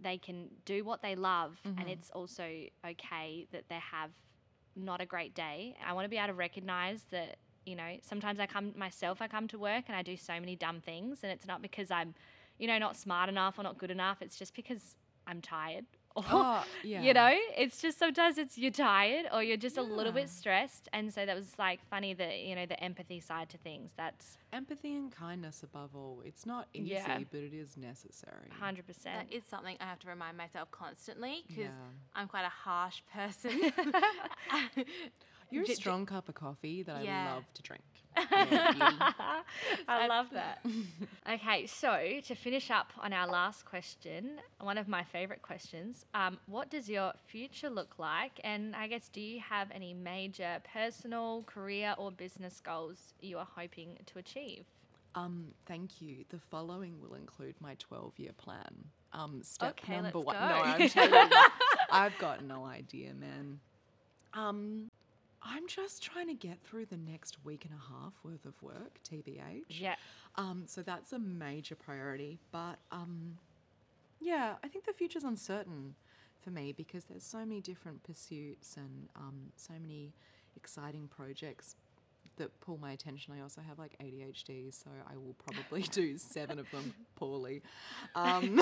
they 0.02 0.18
can 0.18 0.48
do 0.66 0.84
what 0.84 1.02
they 1.02 1.16
love, 1.16 1.58
and 1.66 1.78
mm-hmm. 1.78 1.90
it's 1.90 2.10
also 2.12 2.44
okay 2.86 3.48
that 3.52 3.66
they 3.70 3.80
have 3.92 4.12
not 4.76 5.02
a 5.02 5.06
great 5.06 5.34
day. 5.34 5.76
I 5.86 5.94
want 5.94 6.06
to 6.06 6.10
be 6.10 6.18
able 6.18 6.28
to 6.28 6.34
recognize 6.34 7.04
that 7.12 7.38
you 7.66 7.76
know 7.76 7.98
sometimes 8.02 8.40
I 8.40 8.46
come 8.46 8.74
myself. 8.78 9.22
I 9.22 9.28
come 9.28 9.48
to 9.50 9.60
work 9.60 9.86
and 9.88 9.96
I 9.96 10.02
do 10.02 10.16
so 10.16 10.40
many 10.40 10.56
dumb 10.56 10.82
things, 10.82 11.20
and 11.24 11.32
it's 11.32 11.48
not 11.48 11.62
because 11.62 11.92
I'm 11.92 12.16
you 12.60 12.68
know, 12.68 12.78
not 12.78 12.96
smart 12.96 13.30
enough 13.30 13.58
or 13.58 13.64
not 13.64 13.78
good 13.78 13.90
enough. 13.90 14.22
It's 14.22 14.38
just 14.38 14.54
because 14.54 14.96
I'm 15.26 15.42
tired. 15.42 15.86
Or, 16.16 16.24
Oh, 16.32 16.66
yeah. 16.84 17.02
you 17.02 17.14
know, 17.14 17.32
it's 17.58 17.82
just 17.82 17.98
sometimes 18.00 18.38
it's 18.38 18.58
you're 18.58 18.72
tired 18.72 19.28
or 19.32 19.42
you're 19.44 19.58
just 19.58 19.78
a 19.78 19.82
little 19.82 20.12
bit 20.12 20.28
stressed. 20.30 20.90
And 20.92 21.14
so 21.14 21.26
that 21.26 21.36
was 21.36 21.54
like 21.60 21.80
funny 21.90 22.14
that, 22.16 22.40
you 22.40 22.56
know, 22.56 22.66
the 22.66 22.82
empathy 22.84 23.20
side 23.20 23.50
to 23.50 23.58
things. 23.58 23.92
That's 23.96 24.38
Empathy 24.52 24.96
and 24.96 25.12
kindness 25.12 25.62
above 25.62 25.92
all. 25.96 26.24
It's 26.26 26.46
not 26.46 26.68
easy, 26.74 26.90
Yeah. 26.96 27.20
but 27.32 27.40
it 27.42 27.54
is 27.54 27.78
necessary. 27.78 28.50
100%. 28.60 29.04
That 29.04 29.28
is 29.32 29.44
something 29.50 29.78
I 29.80 29.86
have 29.86 30.00
to 30.00 30.08
remind 30.08 30.36
myself 30.38 30.72
constantly 30.72 31.44
because 31.48 31.66
Yeah. 31.66 32.16
I'm 32.16 32.28
quite 32.28 32.46
a 32.46 32.50
harsh 32.50 33.02
person. 33.14 33.72
You're 35.52 35.64
a 35.64 35.68
J- 35.68 35.74
j- 35.74 35.82
strong 35.82 36.06
cup 36.06 36.30
of 36.30 36.36
coffee 36.36 36.84
that 36.84 37.04
Yeah. 37.04 37.32
I 37.32 37.36
love 37.36 37.44
to 37.54 37.62
drink. 37.62 37.84
Yeah. 38.32 39.14
I 39.88 40.08
love 40.08 40.28
that. 40.34 40.60
okay, 41.32 41.66
so 41.68 42.20
to 42.26 42.36
finish 42.36 42.70
up 42.70 42.92
on 43.00 43.14
our 43.14 43.28
last 43.28 43.66
question, 43.66 44.40
one 44.60 44.78
of 44.78 44.88
my 44.88 45.04
favorite 45.04 45.42
questions, 45.42 46.06
um, 46.14 46.38
what 46.48 46.70
does 46.70 46.90
your 46.90 47.14
future 47.28 47.70
look 47.70 47.98
like? 47.98 48.40
And 48.44 48.76
I 48.76 48.88
guess, 48.88 49.10
do 49.10 49.22
you 49.22 49.40
have 49.40 49.70
any 49.74 49.94
major 49.94 50.58
personal, 50.74 51.44
career, 51.44 51.96
or 51.98 52.12
business 52.12 52.60
goals 52.60 53.14
you 53.22 53.38
are 53.38 53.48
hoping 53.56 53.98
to 54.08 54.20
achieve? 54.20 54.66
Um, 55.16 55.46
thank 55.66 56.02
you. 56.02 56.26
The 56.30 56.40
following 56.40 57.00
will 57.02 57.16
include 57.16 57.56
my 57.62 57.76
12 57.80 58.14
year 58.18 58.32
plan. 58.38 58.86
Um, 59.14 59.42
step 59.44 59.80
Okay, 59.82 60.02
number 60.02 60.20
one. 60.20 60.36
go. 60.36 60.42
No, 60.42 60.56
I'm 60.64 60.90
totally. 60.90 61.32
I've 61.92 62.18
got 62.20 62.44
no 62.44 62.66
idea, 62.66 63.14
man. 63.14 63.60
Um, 64.34 64.89
I'm 65.52 65.68
just 65.68 66.04
trying 66.04 66.28
to 66.28 66.36
get 66.36 66.62
through 66.62 66.86
the 66.86 66.98
next 66.98 67.44
week 67.44 67.66
and 67.66 67.74
a 67.74 67.94
half 67.94 68.14
worth 68.24 68.46
of 68.46 68.62
work, 68.62 69.00
TBH. 69.10 69.64
Yeah. 69.68 69.96
Um, 70.36 70.64
so 70.68 70.84
that's 70.84 71.12
a 71.12 71.20
major 71.20 71.76
priority. 71.76 72.38
But 72.52 72.78
um, 72.92 73.38
yeah, 74.20 74.56
I 74.64 74.68
think 74.68 74.86
the 74.86 74.94
future's 74.94 75.24
uncertain 75.24 75.96
for 76.40 76.52
me 76.52 76.72
because 76.72 77.06
there's 77.06 77.24
so 77.24 77.40
many 77.40 77.62
different 77.62 78.04
pursuits 78.04 78.78
and 78.78 79.10
um, 79.16 79.52
so 79.56 79.74
many 79.82 80.14
exciting 80.56 81.08
projects 81.08 81.76
that 82.38 82.58
pull 82.62 82.78
my 82.78 82.92
attention. 82.92 83.34
I 83.38 83.42
also 83.42 83.62
have 83.68 83.80
like 83.80 83.98
ADHD, 84.02 84.74
so 84.74 84.92
I 85.12 85.18
will 85.18 85.36
probably 85.46 85.82
do 85.82 86.18
seven 86.18 86.60
of 86.60 86.70
them 86.72 86.94
poorly. 87.16 87.64
Um, 88.16 88.62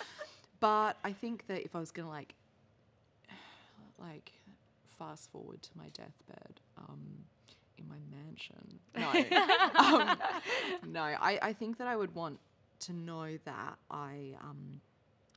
but 0.60 0.98
I 1.02 1.12
think 1.12 1.46
that 1.48 1.64
if 1.64 1.74
I 1.74 1.80
was 1.80 1.90
gonna 1.90 2.08
like, 2.08 2.34
like, 3.98 4.32
fast 5.00 5.30
forward 5.32 5.62
to 5.62 5.70
my 5.76 5.88
deathbed, 5.94 6.60
um, 6.78 7.00
in 7.78 7.88
my 7.88 7.98
mansion, 8.10 8.78
no, 8.96 9.08
um, 9.98 10.18
no, 10.92 11.00
I, 11.02 11.38
I 11.42 11.52
think 11.54 11.78
that 11.78 11.86
I 11.88 11.96
would 11.96 12.14
want 12.14 12.38
to 12.80 12.92
know 12.92 13.38
that 13.46 13.78
I 13.90 14.34
um, 14.42 14.80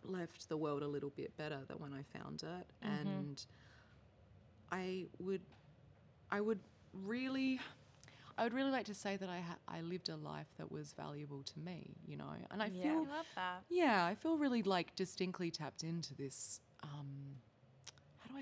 left 0.04 0.50
the 0.50 0.58
world 0.58 0.84
a 0.84 0.88
little 0.88 1.12
bit 1.16 1.36
better 1.38 1.60
than 1.68 1.78
when 1.80 1.94
I 1.94 2.04
found 2.18 2.44
it, 2.44 2.66
and 2.82 3.46
I 4.72 5.06
would, 5.20 5.42
I 6.32 6.42
would 6.42 6.60
really, 6.94 7.60
I 8.38 8.44
would 8.44 8.54
really 8.54 8.72
like 8.72 8.86
to 8.88 8.94
say 8.94 9.18
that 9.18 9.30
I 9.30 9.40
ha- 9.40 9.58
I 9.68 9.82
lived 9.82 10.10
a 10.10 10.16
life 10.16 10.48
that 10.58 10.72
was 10.72 10.94
valuable 10.94 11.44
to 11.44 11.60
me, 11.60 11.96
you 12.08 12.18
know, 12.18 12.32
and 12.52 12.62
I 12.62 12.68
Yeah. 12.68 12.90
I 12.90 12.94
feel 12.94 13.06
love 13.06 13.26
that. 13.36 13.64
yeah, 13.70 14.06
I 14.06 14.16
feel 14.16 14.38
really 14.38 14.64
like 14.64 14.96
distinctly 14.96 15.52
tapped 15.52 15.84
into 15.84 16.14
this. 16.16 16.60
Um, 16.84 16.98
how 17.08 17.32
do 17.32 17.33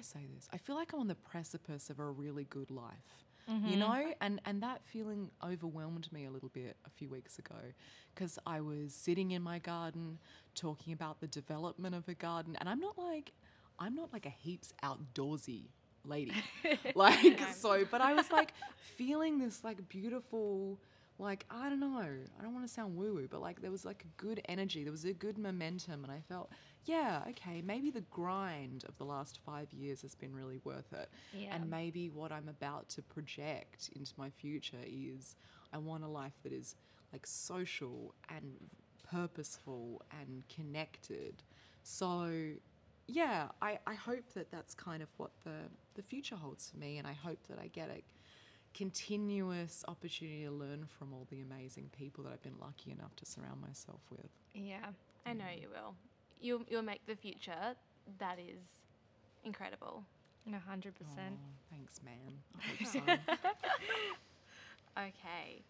I 0.02 0.04
say 0.04 0.26
this? 0.34 0.48
I 0.52 0.58
feel 0.58 0.76
like 0.76 0.94
I'm 0.94 1.00
on 1.00 1.08
the 1.08 1.16
precipice 1.16 1.92
of 1.92 2.00
a 2.00 2.06
really 2.06 2.46
good 2.46 2.72
life, 2.72 3.26
you 3.48 3.54
mm-hmm. 3.54 3.80
know, 3.80 4.14
and 4.20 4.42
and 4.46 4.64
that 4.64 4.82
feeling 4.84 5.30
overwhelmed 5.44 6.12
me 6.12 6.26
a 6.26 6.32
little 6.32 6.50
bit 6.50 6.76
a 6.86 6.90
few 6.90 7.08
weeks 7.08 7.38
ago 7.38 7.56
because 8.14 8.40
I 8.48 8.62
was 8.62 8.94
sitting 8.96 9.32
in 9.32 9.44
my 9.44 9.60
garden 9.60 10.18
talking 10.56 10.94
about 10.94 11.22
the 11.22 11.28
development 11.28 11.94
of 11.94 12.10
a 12.10 12.16
garden, 12.16 12.56
and 12.60 12.68
I'm 12.68 12.80
not 12.80 12.98
like 12.98 13.32
I'm 13.78 13.94
not 13.94 14.12
like 14.12 14.26
a 14.26 14.30
heaps 14.30 14.74
outdoorsy 14.84 15.66
lady, 16.04 16.34
like 16.96 17.40
so, 17.54 17.86
but 17.92 18.02
I 18.02 18.14
was 18.14 18.32
like 18.32 18.54
feeling 18.98 19.38
this 19.38 19.64
like 19.64 19.88
beautiful 19.88 20.80
like 21.20 21.46
I 21.52 21.70
don't 21.70 21.80
know, 21.80 22.00
I 22.00 22.42
don't 22.42 22.54
want 22.56 22.68
to 22.68 22.74
sound 22.74 22.96
woo 22.96 23.14
woo, 23.14 23.28
but 23.30 23.42
like 23.42 23.62
there 23.62 23.70
was 23.70 23.86
like 23.86 24.04
a 24.04 24.22
good 24.22 24.42
energy, 24.50 24.84
there 24.84 24.92
was 24.92 25.06
a 25.06 25.14
good 25.14 25.38
momentum, 25.38 26.04
and 26.04 26.12
I 26.12 26.22
felt, 26.28 26.50
yeah, 26.86 27.24
okay, 27.30 27.62
maybe 27.62 27.92
the 27.92 28.02
grind 28.02 28.84
of 28.88 28.98
the 28.98 29.06
last 29.06 29.40
five 29.46 29.72
years 29.72 30.02
has 30.02 30.16
been 30.16 30.34
really 30.34 30.60
worth 30.64 30.92
it, 30.94 31.10
Yeah. 31.34 31.56
and 31.56 31.70
maybe 31.70 32.10
what 32.10 32.32
I'm 32.32 32.50
about 32.50 32.90
to 32.90 33.02
project 33.02 33.90
into 33.96 34.14
my 34.18 34.30
future 34.30 34.84
is 34.86 35.36
I 35.74 35.78
want 35.78 36.04
a 36.04 36.08
life 36.08 36.34
that 36.44 36.52
is 36.52 36.76
like 37.14 37.26
social 37.28 38.14
and 38.30 38.56
purposeful 39.12 40.02
and 40.20 40.44
connected. 40.54 41.44
So, 41.84 42.54
yeah, 43.08 43.50
I, 43.62 43.80
I 43.86 43.94
hope 43.94 44.34
that 44.34 44.52
that's 44.52 44.74
kind 44.74 45.04
of 45.04 45.10
what 45.18 45.32
the, 45.44 45.70
the 45.96 46.02
future 46.02 46.36
holds 46.36 46.70
for 46.70 46.78
me. 46.78 46.98
And 46.98 47.08
I 47.08 47.14
hope 47.14 47.40
that 47.50 47.60
I 47.60 47.68
get 47.68 47.90
a 47.90 48.02
continuous 48.74 49.84
opportunity 49.88 50.46
to 50.46 50.52
learn 50.52 50.88
from 50.98 51.14
all 51.14 51.28
the 51.30 51.42
amazing 51.42 51.90
people 51.98 52.24
that 52.24 52.32
I've 52.32 52.44
been 52.44 52.60
lucky 52.62 52.92
enough 52.92 53.16
to 53.18 53.26
surround 53.26 53.62
myself 53.62 54.02
with. 54.10 54.30
Yeah. 54.54 54.88
I 55.26 55.34
know 55.34 55.44
mm. 55.44 55.62
you 55.62 55.70
will. 55.70 55.96
You'll, 56.42 56.64
you'll 56.70 56.82
make 56.82 57.06
the 57.06 57.16
future 57.16 57.76
that 58.20 58.40
is 58.40 58.60
incredible. 59.44 60.04
A 60.54 60.58
hundred 60.60 60.96
percent. 60.96 61.38
thanks, 61.70 62.00
man. 62.04 62.40
I 62.60 62.84
hope 62.84 62.88
so. 62.88 63.00
Okay. 64.98 65.62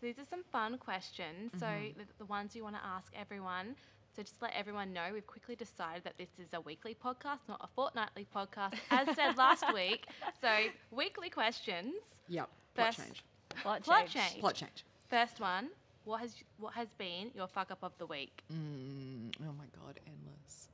So 0.00 0.06
these 0.06 0.18
are 0.18 0.24
some 0.28 0.42
fun 0.52 0.78
questions. 0.78 1.52
So 1.58 1.66
Mm-hmm. 1.66 1.98
the, 1.98 2.04
the 2.18 2.24
ones 2.26 2.54
you 2.56 2.62
want 2.64 2.76
to 2.76 2.84
ask 2.84 3.12
everyone. 3.18 3.76
So 4.16 4.22
just 4.22 4.40
let 4.42 4.52
everyone 4.54 4.92
know, 4.92 5.10
we've 5.12 5.26
quickly 5.26 5.56
decided 5.56 6.04
that 6.04 6.16
this 6.18 6.28
is 6.38 6.52
a 6.54 6.60
weekly 6.60 6.94
podcast, 6.94 7.40
not 7.48 7.60
a 7.62 7.66
fortnightly 7.74 8.26
podcast, 8.34 8.74
as 8.90 9.12
said 9.16 9.36
last 9.38 9.64
week. 9.74 10.06
So 10.40 10.48
weekly 10.92 11.30
questions. 11.30 11.94
yep. 12.28 12.48
Plot 12.74 12.94
First- 12.94 12.98
change. 13.06 13.24
Plot, 13.62 13.82
Plot 13.82 14.00
change. 14.08 14.12
change. 14.12 14.40
Plot 14.40 14.54
change. 14.54 14.84
First 15.08 15.40
one. 15.40 15.68
What 16.04 16.20
has 16.20 16.34
what 16.58 16.74
has 16.74 16.88
been 16.98 17.30
your 17.34 17.46
fuck 17.48 17.70
up 17.70 17.78
of 17.82 17.96
the 17.98 18.04
week? 18.06 18.42
Mm, 18.52 19.32
oh 19.40 19.52
my 19.56 19.64
god, 19.80 19.98
endless. 20.06 20.68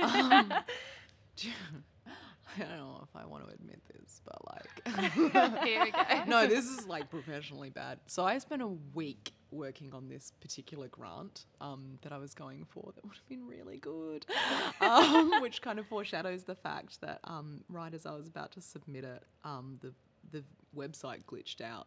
Um, 0.00 0.52
I 2.58 2.60
don't 2.60 2.76
know 2.78 3.00
if 3.02 3.14
I 3.14 3.26
want 3.26 3.46
to 3.46 3.54
admit 3.54 3.80
this, 3.92 4.22
but 4.24 4.38
like, 4.46 5.12
Here 5.64 5.82
we 5.84 5.90
go. 5.90 6.00
no, 6.26 6.46
this 6.46 6.64
is 6.64 6.86
like 6.86 7.10
professionally 7.10 7.70
bad. 7.70 7.98
So 8.06 8.24
I 8.24 8.38
spent 8.38 8.62
a 8.62 8.68
week 8.94 9.32
working 9.50 9.92
on 9.92 10.08
this 10.08 10.32
particular 10.40 10.88
grant 10.88 11.44
um, 11.60 11.98
that 12.02 12.12
I 12.12 12.18
was 12.18 12.34
going 12.34 12.64
for 12.68 12.92
that 12.94 13.04
would 13.04 13.16
have 13.16 13.28
been 13.28 13.46
really 13.46 13.78
good, 13.78 14.26
um, 14.80 15.40
which 15.40 15.60
kind 15.60 15.78
of 15.78 15.86
foreshadows 15.86 16.44
the 16.44 16.54
fact 16.54 17.00
that 17.00 17.20
um, 17.24 17.62
right 17.68 17.92
as 17.92 18.06
I 18.06 18.12
was 18.12 18.26
about 18.26 18.52
to 18.52 18.60
submit 18.60 19.04
it, 19.04 19.22
um, 19.44 19.78
the 19.82 19.92
the 20.32 20.44
website 20.76 21.22
glitched 21.24 21.60
out 21.60 21.86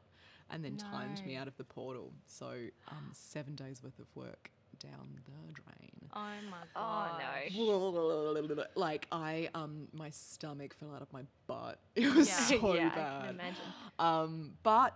and 0.49 0.63
then 0.63 0.77
timed 0.77 1.23
me 1.25 1.36
out 1.36 1.47
of 1.47 1.55
the 1.58 1.63
portal. 1.63 2.12
So 2.25 2.47
um, 2.88 3.10
seven 3.12 3.55
days 3.55 3.84
worth 3.84 3.99
of 3.99 4.08
work 4.15 4.51
down 4.80 5.10
the 5.26 5.54
drain. 5.54 6.10
Oh 6.13 6.20
my 6.50 6.58
Oh 6.76 7.18
god. 7.18 7.22
no. 8.56 8.65
like 8.76 9.08
I 9.12 9.50
um 9.54 9.88
my 9.94 10.10
stomach 10.10 10.74
fell 10.80 10.94
out 10.96 11.02
of 11.02 11.12
my 11.13 11.22
butt. 11.48 11.80
It 11.96 12.13
was 12.13 12.28
Yeah. 12.28 12.36
so 12.60 12.74
yeah, 12.76 12.88
I 12.92 12.96
bad. 12.96 13.22
can 13.22 13.30
imagine. 13.36 13.62
Um, 14.00 14.52
but 14.63 14.96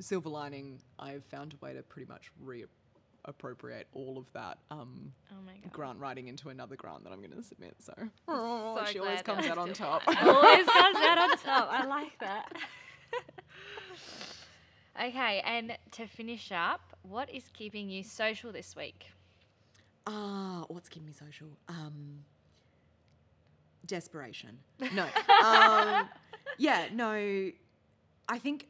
silver 0.00 0.28
lining, 0.30 0.80
I've 0.98 1.24
found 1.26 1.54
a 1.60 1.64
way 1.64 1.74
to 1.74 1.82
pretty 1.82 2.08
much 2.10 2.30
reappropriate 2.42 3.84
all 3.92 4.16
of 4.16 4.24
that 4.32 4.58
um, 4.70 5.12
Oh 5.30 5.42
my 5.44 5.52
god. 5.62 5.72
grant 5.72 5.98
writing 5.98 6.28
into 6.28 6.48
another 6.48 6.74
grant 6.76 7.04
that 7.04 7.12
I'm 7.12 7.18
going 7.20 7.32
to 7.32 7.42
submit. 7.42 7.76
So, 7.80 7.92
so 8.26 8.82
she 8.90 8.98
always 8.98 9.20
comes 9.22 9.46
out 9.46 9.58
on 9.58 9.72
top. 9.74 10.02
Always 10.06 10.66
comes 10.66 10.96
out 10.96 11.18
on 11.18 11.36
top. 11.38 11.68
I 11.70 11.84
like 11.86 12.18
that. 12.20 12.50
okay, 15.00 15.42
and 15.44 15.76
to 15.92 16.06
finish 16.06 16.50
up, 16.52 16.89
what 17.02 17.30
is 17.30 17.44
keeping 17.52 17.88
you 17.88 18.02
social 18.02 18.52
this 18.52 18.74
week? 18.76 19.06
Ah, 20.06 20.64
what's 20.68 20.88
keeping 20.88 21.06
me 21.06 21.12
social? 21.12 21.48
Um, 21.68 22.24
desperation. 23.86 24.58
No. 24.94 25.04
um, 25.44 26.08
yeah, 26.58 26.88
no. 26.92 27.50
I 28.28 28.38
think 28.38 28.68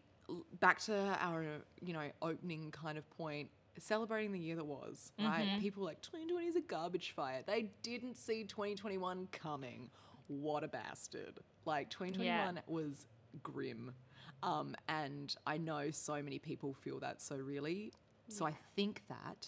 back 0.60 0.80
to 0.80 1.16
our, 1.20 1.44
you 1.80 1.92
know, 1.92 2.08
opening 2.22 2.70
kind 2.70 2.96
of 2.98 3.08
point, 3.10 3.50
celebrating 3.78 4.32
the 4.32 4.38
year 4.38 4.56
that 4.56 4.66
was, 4.66 5.12
right? 5.18 5.46
Mhm. 5.46 5.60
People 5.60 5.84
like 5.84 6.00
2020 6.02 6.46
is 6.46 6.56
a 6.56 6.60
garbage 6.60 7.12
fire. 7.12 7.42
They 7.46 7.70
didn't 7.82 8.16
see 8.16 8.44
2021 8.44 9.28
coming. 9.32 9.90
What 10.28 10.64
a 10.64 10.68
bastard. 10.68 11.40
Like 11.64 11.90
2021 11.90 12.60
was 12.66 13.06
grim. 13.42 13.92
Um, 14.42 14.74
and 14.88 15.34
I 15.46 15.58
know 15.58 15.90
so 15.90 16.22
many 16.22 16.38
people 16.38 16.72
feel 16.74 17.00
that 17.00 17.20
so 17.20 17.36
really. 17.36 17.92
So 18.30 18.46
I 18.46 18.54
think 18.76 19.02
that 19.08 19.46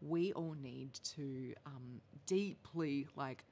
we 0.00 0.32
all 0.32 0.54
need 0.60 0.94
to 1.16 1.54
um, 1.66 2.00
deeply, 2.26 3.06
like, 3.16 3.44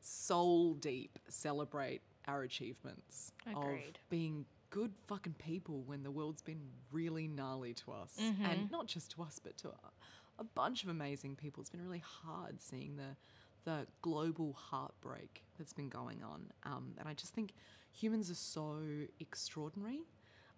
soul 0.00 0.74
deep, 0.74 1.18
celebrate 1.28 2.02
our 2.26 2.42
achievements 2.42 3.32
Agreed. 3.50 3.96
of 3.96 4.08
being 4.10 4.44
good 4.70 4.92
fucking 5.06 5.34
people 5.38 5.82
when 5.86 6.02
the 6.02 6.10
world's 6.10 6.42
been 6.42 6.60
really 6.92 7.26
gnarly 7.26 7.72
to 7.74 7.92
us, 7.92 8.16
Mhm. 8.18 8.44
and 8.44 8.70
not 8.70 8.86
just 8.86 9.10
to 9.12 9.22
us, 9.22 9.38
but 9.42 9.56
to 9.58 9.68
a, 9.70 9.78
a 10.38 10.44
bunch 10.44 10.82
of 10.82 10.88
amazing 10.90 11.36
people. 11.36 11.60
It's 11.62 11.70
been 11.70 11.82
really 11.82 11.98
hard 12.22 12.60
seeing 12.62 12.96
the 12.96 13.16
the 13.64 13.86
global 14.00 14.54
heartbreak 14.54 15.44
that's 15.58 15.74
been 15.74 15.88
going 15.90 16.22
on, 16.22 16.50
um, 16.62 16.94
and 16.96 17.06
I 17.08 17.12
just 17.12 17.34
think 17.34 17.52
humans 17.92 18.30
are 18.30 18.34
so 18.34 18.80
extraordinary 19.20 20.00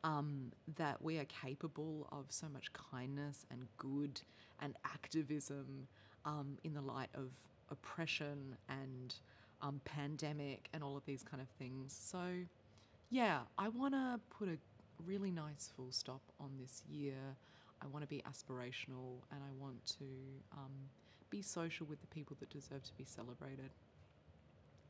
um, 0.04 0.52
that 0.76 1.02
we 1.02 1.18
are 1.18 1.26
capable 1.26 2.08
of 2.12 2.26
so 2.28 2.48
much 2.48 2.72
kindness 2.72 3.46
and 3.50 3.66
good 3.76 4.20
and 4.60 4.74
activism 4.84 5.86
um, 6.24 6.58
in 6.64 6.74
the 6.74 6.80
light 6.80 7.10
of 7.14 7.30
oppression 7.70 8.56
and 8.68 9.14
um, 9.62 9.80
pandemic 9.84 10.68
and 10.72 10.82
all 10.82 10.96
of 10.96 11.04
these 11.04 11.22
kind 11.22 11.42
of 11.42 11.48
things. 11.58 11.96
So, 12.00 12.20
yeah, 13.10 13.40
I 13.58 13.68
want 13.68 13.94
to 13.94 14.20
put 14.30 14.48
a 14.48 14.56
really 15.06 15.30
nice 15.30 15.70
full 15.76 15.92
stop 15.92 16.22
on 16.38 16.50
this 16.60 16.82
year. 16.90 17.36
I 17.82 17.86
want 17.86 18.02
to 18.02 18.08
be 18.08 18.22
aspirational 18.28 19.22
and 19.30 19.40
I 19.42 19.52
want 19.58 19.84
to 19.98 20.04
um, 20.52 20.72
be 21.30 21.42
social 21.42 21.86
with 21.86 22.00
the 22.00 22.06
people 22.08 22.36
that 22.40 22.50
deserve 22.50 22.82
to 22.84 22.94
be 22.96 23.04
celebrated. 23.04 23.70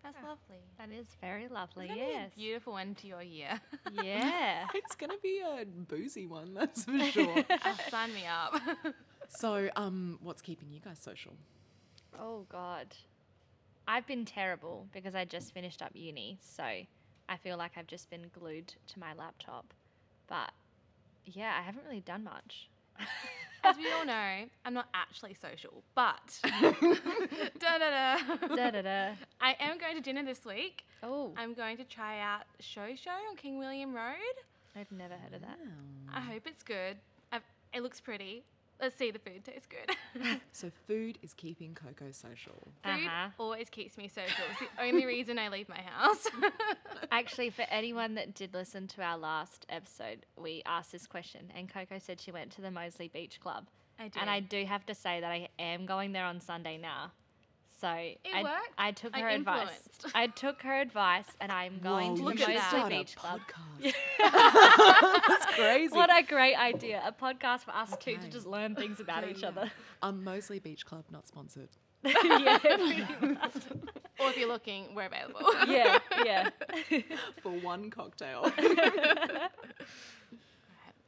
That's 0.02 0.16
Yeah. 0.22 0.28
lovely. 0.28 0.62
That 0.78 0.90
is 0.90 1.06
very 1.20 1.48
lovely. 1.48 1.86
It's 1.86 1.94
gonna 1.94 2.06
be 2.08 2.12
a 2.14 2.20
Yes. 2.22 2.32
beautiful 2.34 2.78
end 2.78 2.96
to 2.98 3.06
your 3.06 3.22
year. 3.22 3.60
Yeah. 3.92 4.66
It's 4.74 4.94
going 4.94 5.10
to 5.10 5.18
be 5.22 5.40
a 5.40 5.64
boozy 5.66 6.26
one, 6.26 6.54
that's 6.58 6.84
for 6.84 6.98
sure. 7.00 7.44
Oh, 7.64 7.76
sign 7.90 8.14
me 8.14 8.24
up. 8.26 8.54
so, 9.28 9.68
um, 9.76 10.18
what's 10.22 10.40
keeping 10.42 10.70
you 10.70 10.80
guys 10.80 10.98
social? 11.00 11.34
Oh 12.18 12.46
God. 12.48 12.94
I've 13.88 14.06
been 14.06 14.24
terrible 14.24 14.86
because 14.92 15.14
I 15.14 15.24
just 15.24 15.52
finished 15.52 15.82
up 15.82 15.90
uni, 15.94 16.38
so 16.40 16.62
I 16.64 17.36
feel 17.42 17.56
like 17.56 17.72
I've 17.76 17.88
just 17.88 18.08
been 18.10 18.30
glued 18.32 18.72
to 18.88 18.98
my 19.00 19.12
laptop. 19.14 19.74
But 20.28 20.52
yeah, 21.24 21.56
I 21.58 21.62
haven't 21.62 21.84
really 21.84 22.00
done 22.00 22.22
much. 22.24 22.68
As 23.70 23.76
we 23.76 23.92
all 23.92 24.04
know, 24.04 24.46
I'm 24.64 24.74
not 24.74 24.88
actually 24.94 25.34
social, 25.34 25.84
but 25.94 26.40
da 26.42 27.78
da 27.78 28.18
da. 28.18 28.46
da 28.48 28.70
da 28.72 28.82
da. 28.82 29.12
I 29.40 29.54
am 29.60 29.78
going 29.78 29.94
to 29.94 30.00
dinner 30.00 30.24
this 30.24 30.44
week. 30.44 30.82
Oh, 31.04 31.32
I'm 31.36 31.54
going 31.54 31.76
to 31.76 31.84
try 31.84 32.18
out 32.18 32.42
Show 32.58 32.96
Show 32.96 33.12
on 33.30 33.36
King 33.36 33.60
William 33.60 33.94
Road. 33.94 34.34
I've 34.74 34.90
never 34.90 35.14
heard 35.14 35.34
of 35.34 35.42
that. 35.42 35.58
I 36.12 36.20
hope 36.20 36.48
it's 36.48 36.64
good. 36.64 36.96
i 37.30 37.38
it 37.72 37.84
looks 37.84 38.00
pretty. 38.00 38.42
Let's 38.80 38.96
see 38.96 39.10
the 39.10 39.18
food 39.18 39.44
tastes 39.44 39.66
good. 39.66 39.94
So, 40.52 40.70
food 40.86 41.18
is 41.22 41.32
keeping 41.34 41.74
Coco 41.74 42.10
social. 42.12 42.68
Food 42.82 42.90
Uh-huh. 43.06 43.28
always 43.38 43.68
keeps 43.70 43.96
me 43.96 44.08
social. 44.08 44.44
It's 44.50 44.60
the 44.60 44.82
only 44.82 45.06
reason 45.06 45.38
I 45.38 45.48
leave 45.48 45.68
my 45.68 45.80
house. 45.80 46.26
Actually, 47.12 47.50
for 47.50 47.62
anyone 47.70 48.14
that 48.14 48.34
did 48.34 48.52
listen 48.54 48.86
to 48.88 49.02
our 49.02 49.16
last 49.18 49.66
episode, 49.68 50.26
we 50.36 50.62
asked 50.66 50.92
this 50.92 51.06
question, 51.06 51.50
and 51.54 51.72
Coco 51.72 51.98
said 51.98 52.20
she 52.20 52.32
went 52.32 52.50
to 52.52 52.60
the 52.62 52.70
Moseley 52.70 53.08
Beach 53.08 53.38
Club. 53.40 53.66
I 53.98 54.08
do. 54.08 54.18
And 54.20 54.30
I 54.30 54.40
do 54.40 54.64
have 54.64 54.84
to 54.86 54.94
say 54.94 55.20
that 55.20 55.30
I 55.30 55.48
am 55.58 55.86
going 55.86 56.12
there 56.12 56.24
on 56.24 56.40
Sunday 56.40 56.76
now. 56.78 57.12
So 57.80 57.88
I, 57.88 58.14
worked. 58.42 58.74
I 58.76 58.92
took 58.92 59.16
I 59.16 59.20
her 59.20 59.28
advice. 59.28 59.88
I 60.14 60.26
took 60.26 60.60
her 60.62 60.80
advice, 60.80 61.24
and 61.40 61.50
I'm 61.50 61.78
going 61.82 62.10
Whoa, 62.10 62.16
to 62.16 62.22
you 62.22 62.30
the 62.32 62.36
should 62.36 62.48
Moseley 62.48 62.68
start 62.68 62.92
a 62.92 62.96
Beach 62.98 63.16
Club. 63.16 63.40
podcast. 63.80 63.94
That's 65.28 65.46
crazy. 65.54 65.94
What 65.96 66.10
a 66.14 66.22
great 66.22 66.56
idea! 66.56 67.02
A 67.06 67.12
podcast 67.12 67.60
for 67.60 67.70
us 67.74 67.96
two 67.98 68.18
to 68.18 68.28
just 68.28 68.46
learn 68.46 68.74
things 68.74 69.00
about 69.00 69.24
Okay, 69.24 69.32
each 69.32 69.40
yeah. 69.42 69.48
other. 69.48 69.70
um, 70.02 70.22
Moseley 70.22 70.58
Beach 70.58 70.84
Club, 70.84 71.04
not 71.10 71.26
sponsored. 71.26 71.70
yeah, 72.04 72.58
or 74.18 74.28
if 74.28 74.36
you're 74.36 74.48
looking, 74.48 74.94
we're 74.94 75.06
available. 75.06 75.40
yeah, 75.66 75.98
yeah. 76.24 76.50
For 77.42 77.52
one 77.52 77.90
cocktail. 77.90 78.50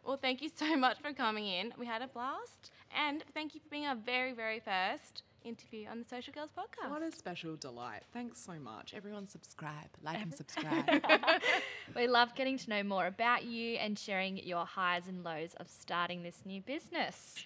Well, 0.05 0.17
thank 0.17 0.43
you 0.43 0.51
so 0.55 0.77
much 0.77 0.99
for 1.01 1.13
coming 1.13 1.47
in. 1.47 1.73
We 1.79 1.87
had 1.87 2.03
a 2.03 2.09
blast. 2.09 2.73
And 2.95 3.23
thank 3.33 3.55
you 3.55 3.61
for 3.61 3.69
being 3.71 3.87
our 3.87 3.95
very, 3.95 4.33
very 4.33 4.61
first 4.61 5.23
interview 5.45 5.87
on 5.89 5.99
the 5.99 6.05
Social 6.05 6.33
Girls 6.33 6.51
podcast. 6.57 6.91
what 6.91 7.03
a 7.03 7.13
special 7.13 7.57
delight. 7.57 8.03
Thanks 8.13 8.41
so 8.41 8.53
much. 8.55 8.95
Everyone 8.95 9.27
subscribe, 9.27 9.89
like 10.03 10.21
and 10.21 10.35
subscribe. 10.43 11.03
we 11.97 12.07
love 12.07 12.35
getting 12.35 12.59
to 12.59 12.71
know 12.71 12.83
more 12.83 13.07
about 13.07 13.45
you 13.45 13.77
and 13.77 13.99
sharing 13.99 14.39
your 14.39 14.65
highs 14.65 15.09
and 15.09 15.25
lows 15.25 15.55
of 15.59 15.69
starting 15.69 16.23
this 16.23 16.43
new 16.45 16.61
business. 16.63 17.45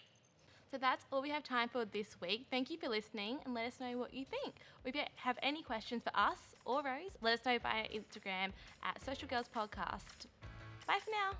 So 0.70 0.78
that's 0.78 1.04
all 1.12 1.22
we 1.22 1.30
have 1.30 1.44
time 1.44 1.68
for 1.68 1.84
this 1.84 2.20
week. 2.20 2.46
Thank 2.50 2.70
you 2.70 2.76
for 2.76 2.88
listening 2.88 3.38
and 3.44 3.54
let 3.54 3.66
us 3.66 3.78
know 3.80 3.96
what 3.98 4.12
you 4.12 4.24
think. 4.24 4.56
If 4.84 4.94
you 4.94 5.02
have 5.14 5.38
any 5.42 5.62
questions 5.62 6.02
for 6.02 6.10
us 6.18 6.38
or 6.64 6.82
Rose, 6.82 7.12
let 7.22 7.34
us 7.34 7.44
know 7.46 7.58
via 7.58 7.84
Instagram 7.84 8.50
at 8.82 9.02
Social 9.04 9.28
Girls 9.28 9.46
Podcast. 9.54 10.26
Bye 10.86 10.98
for 11.04 11.10
now. 11.10 11.36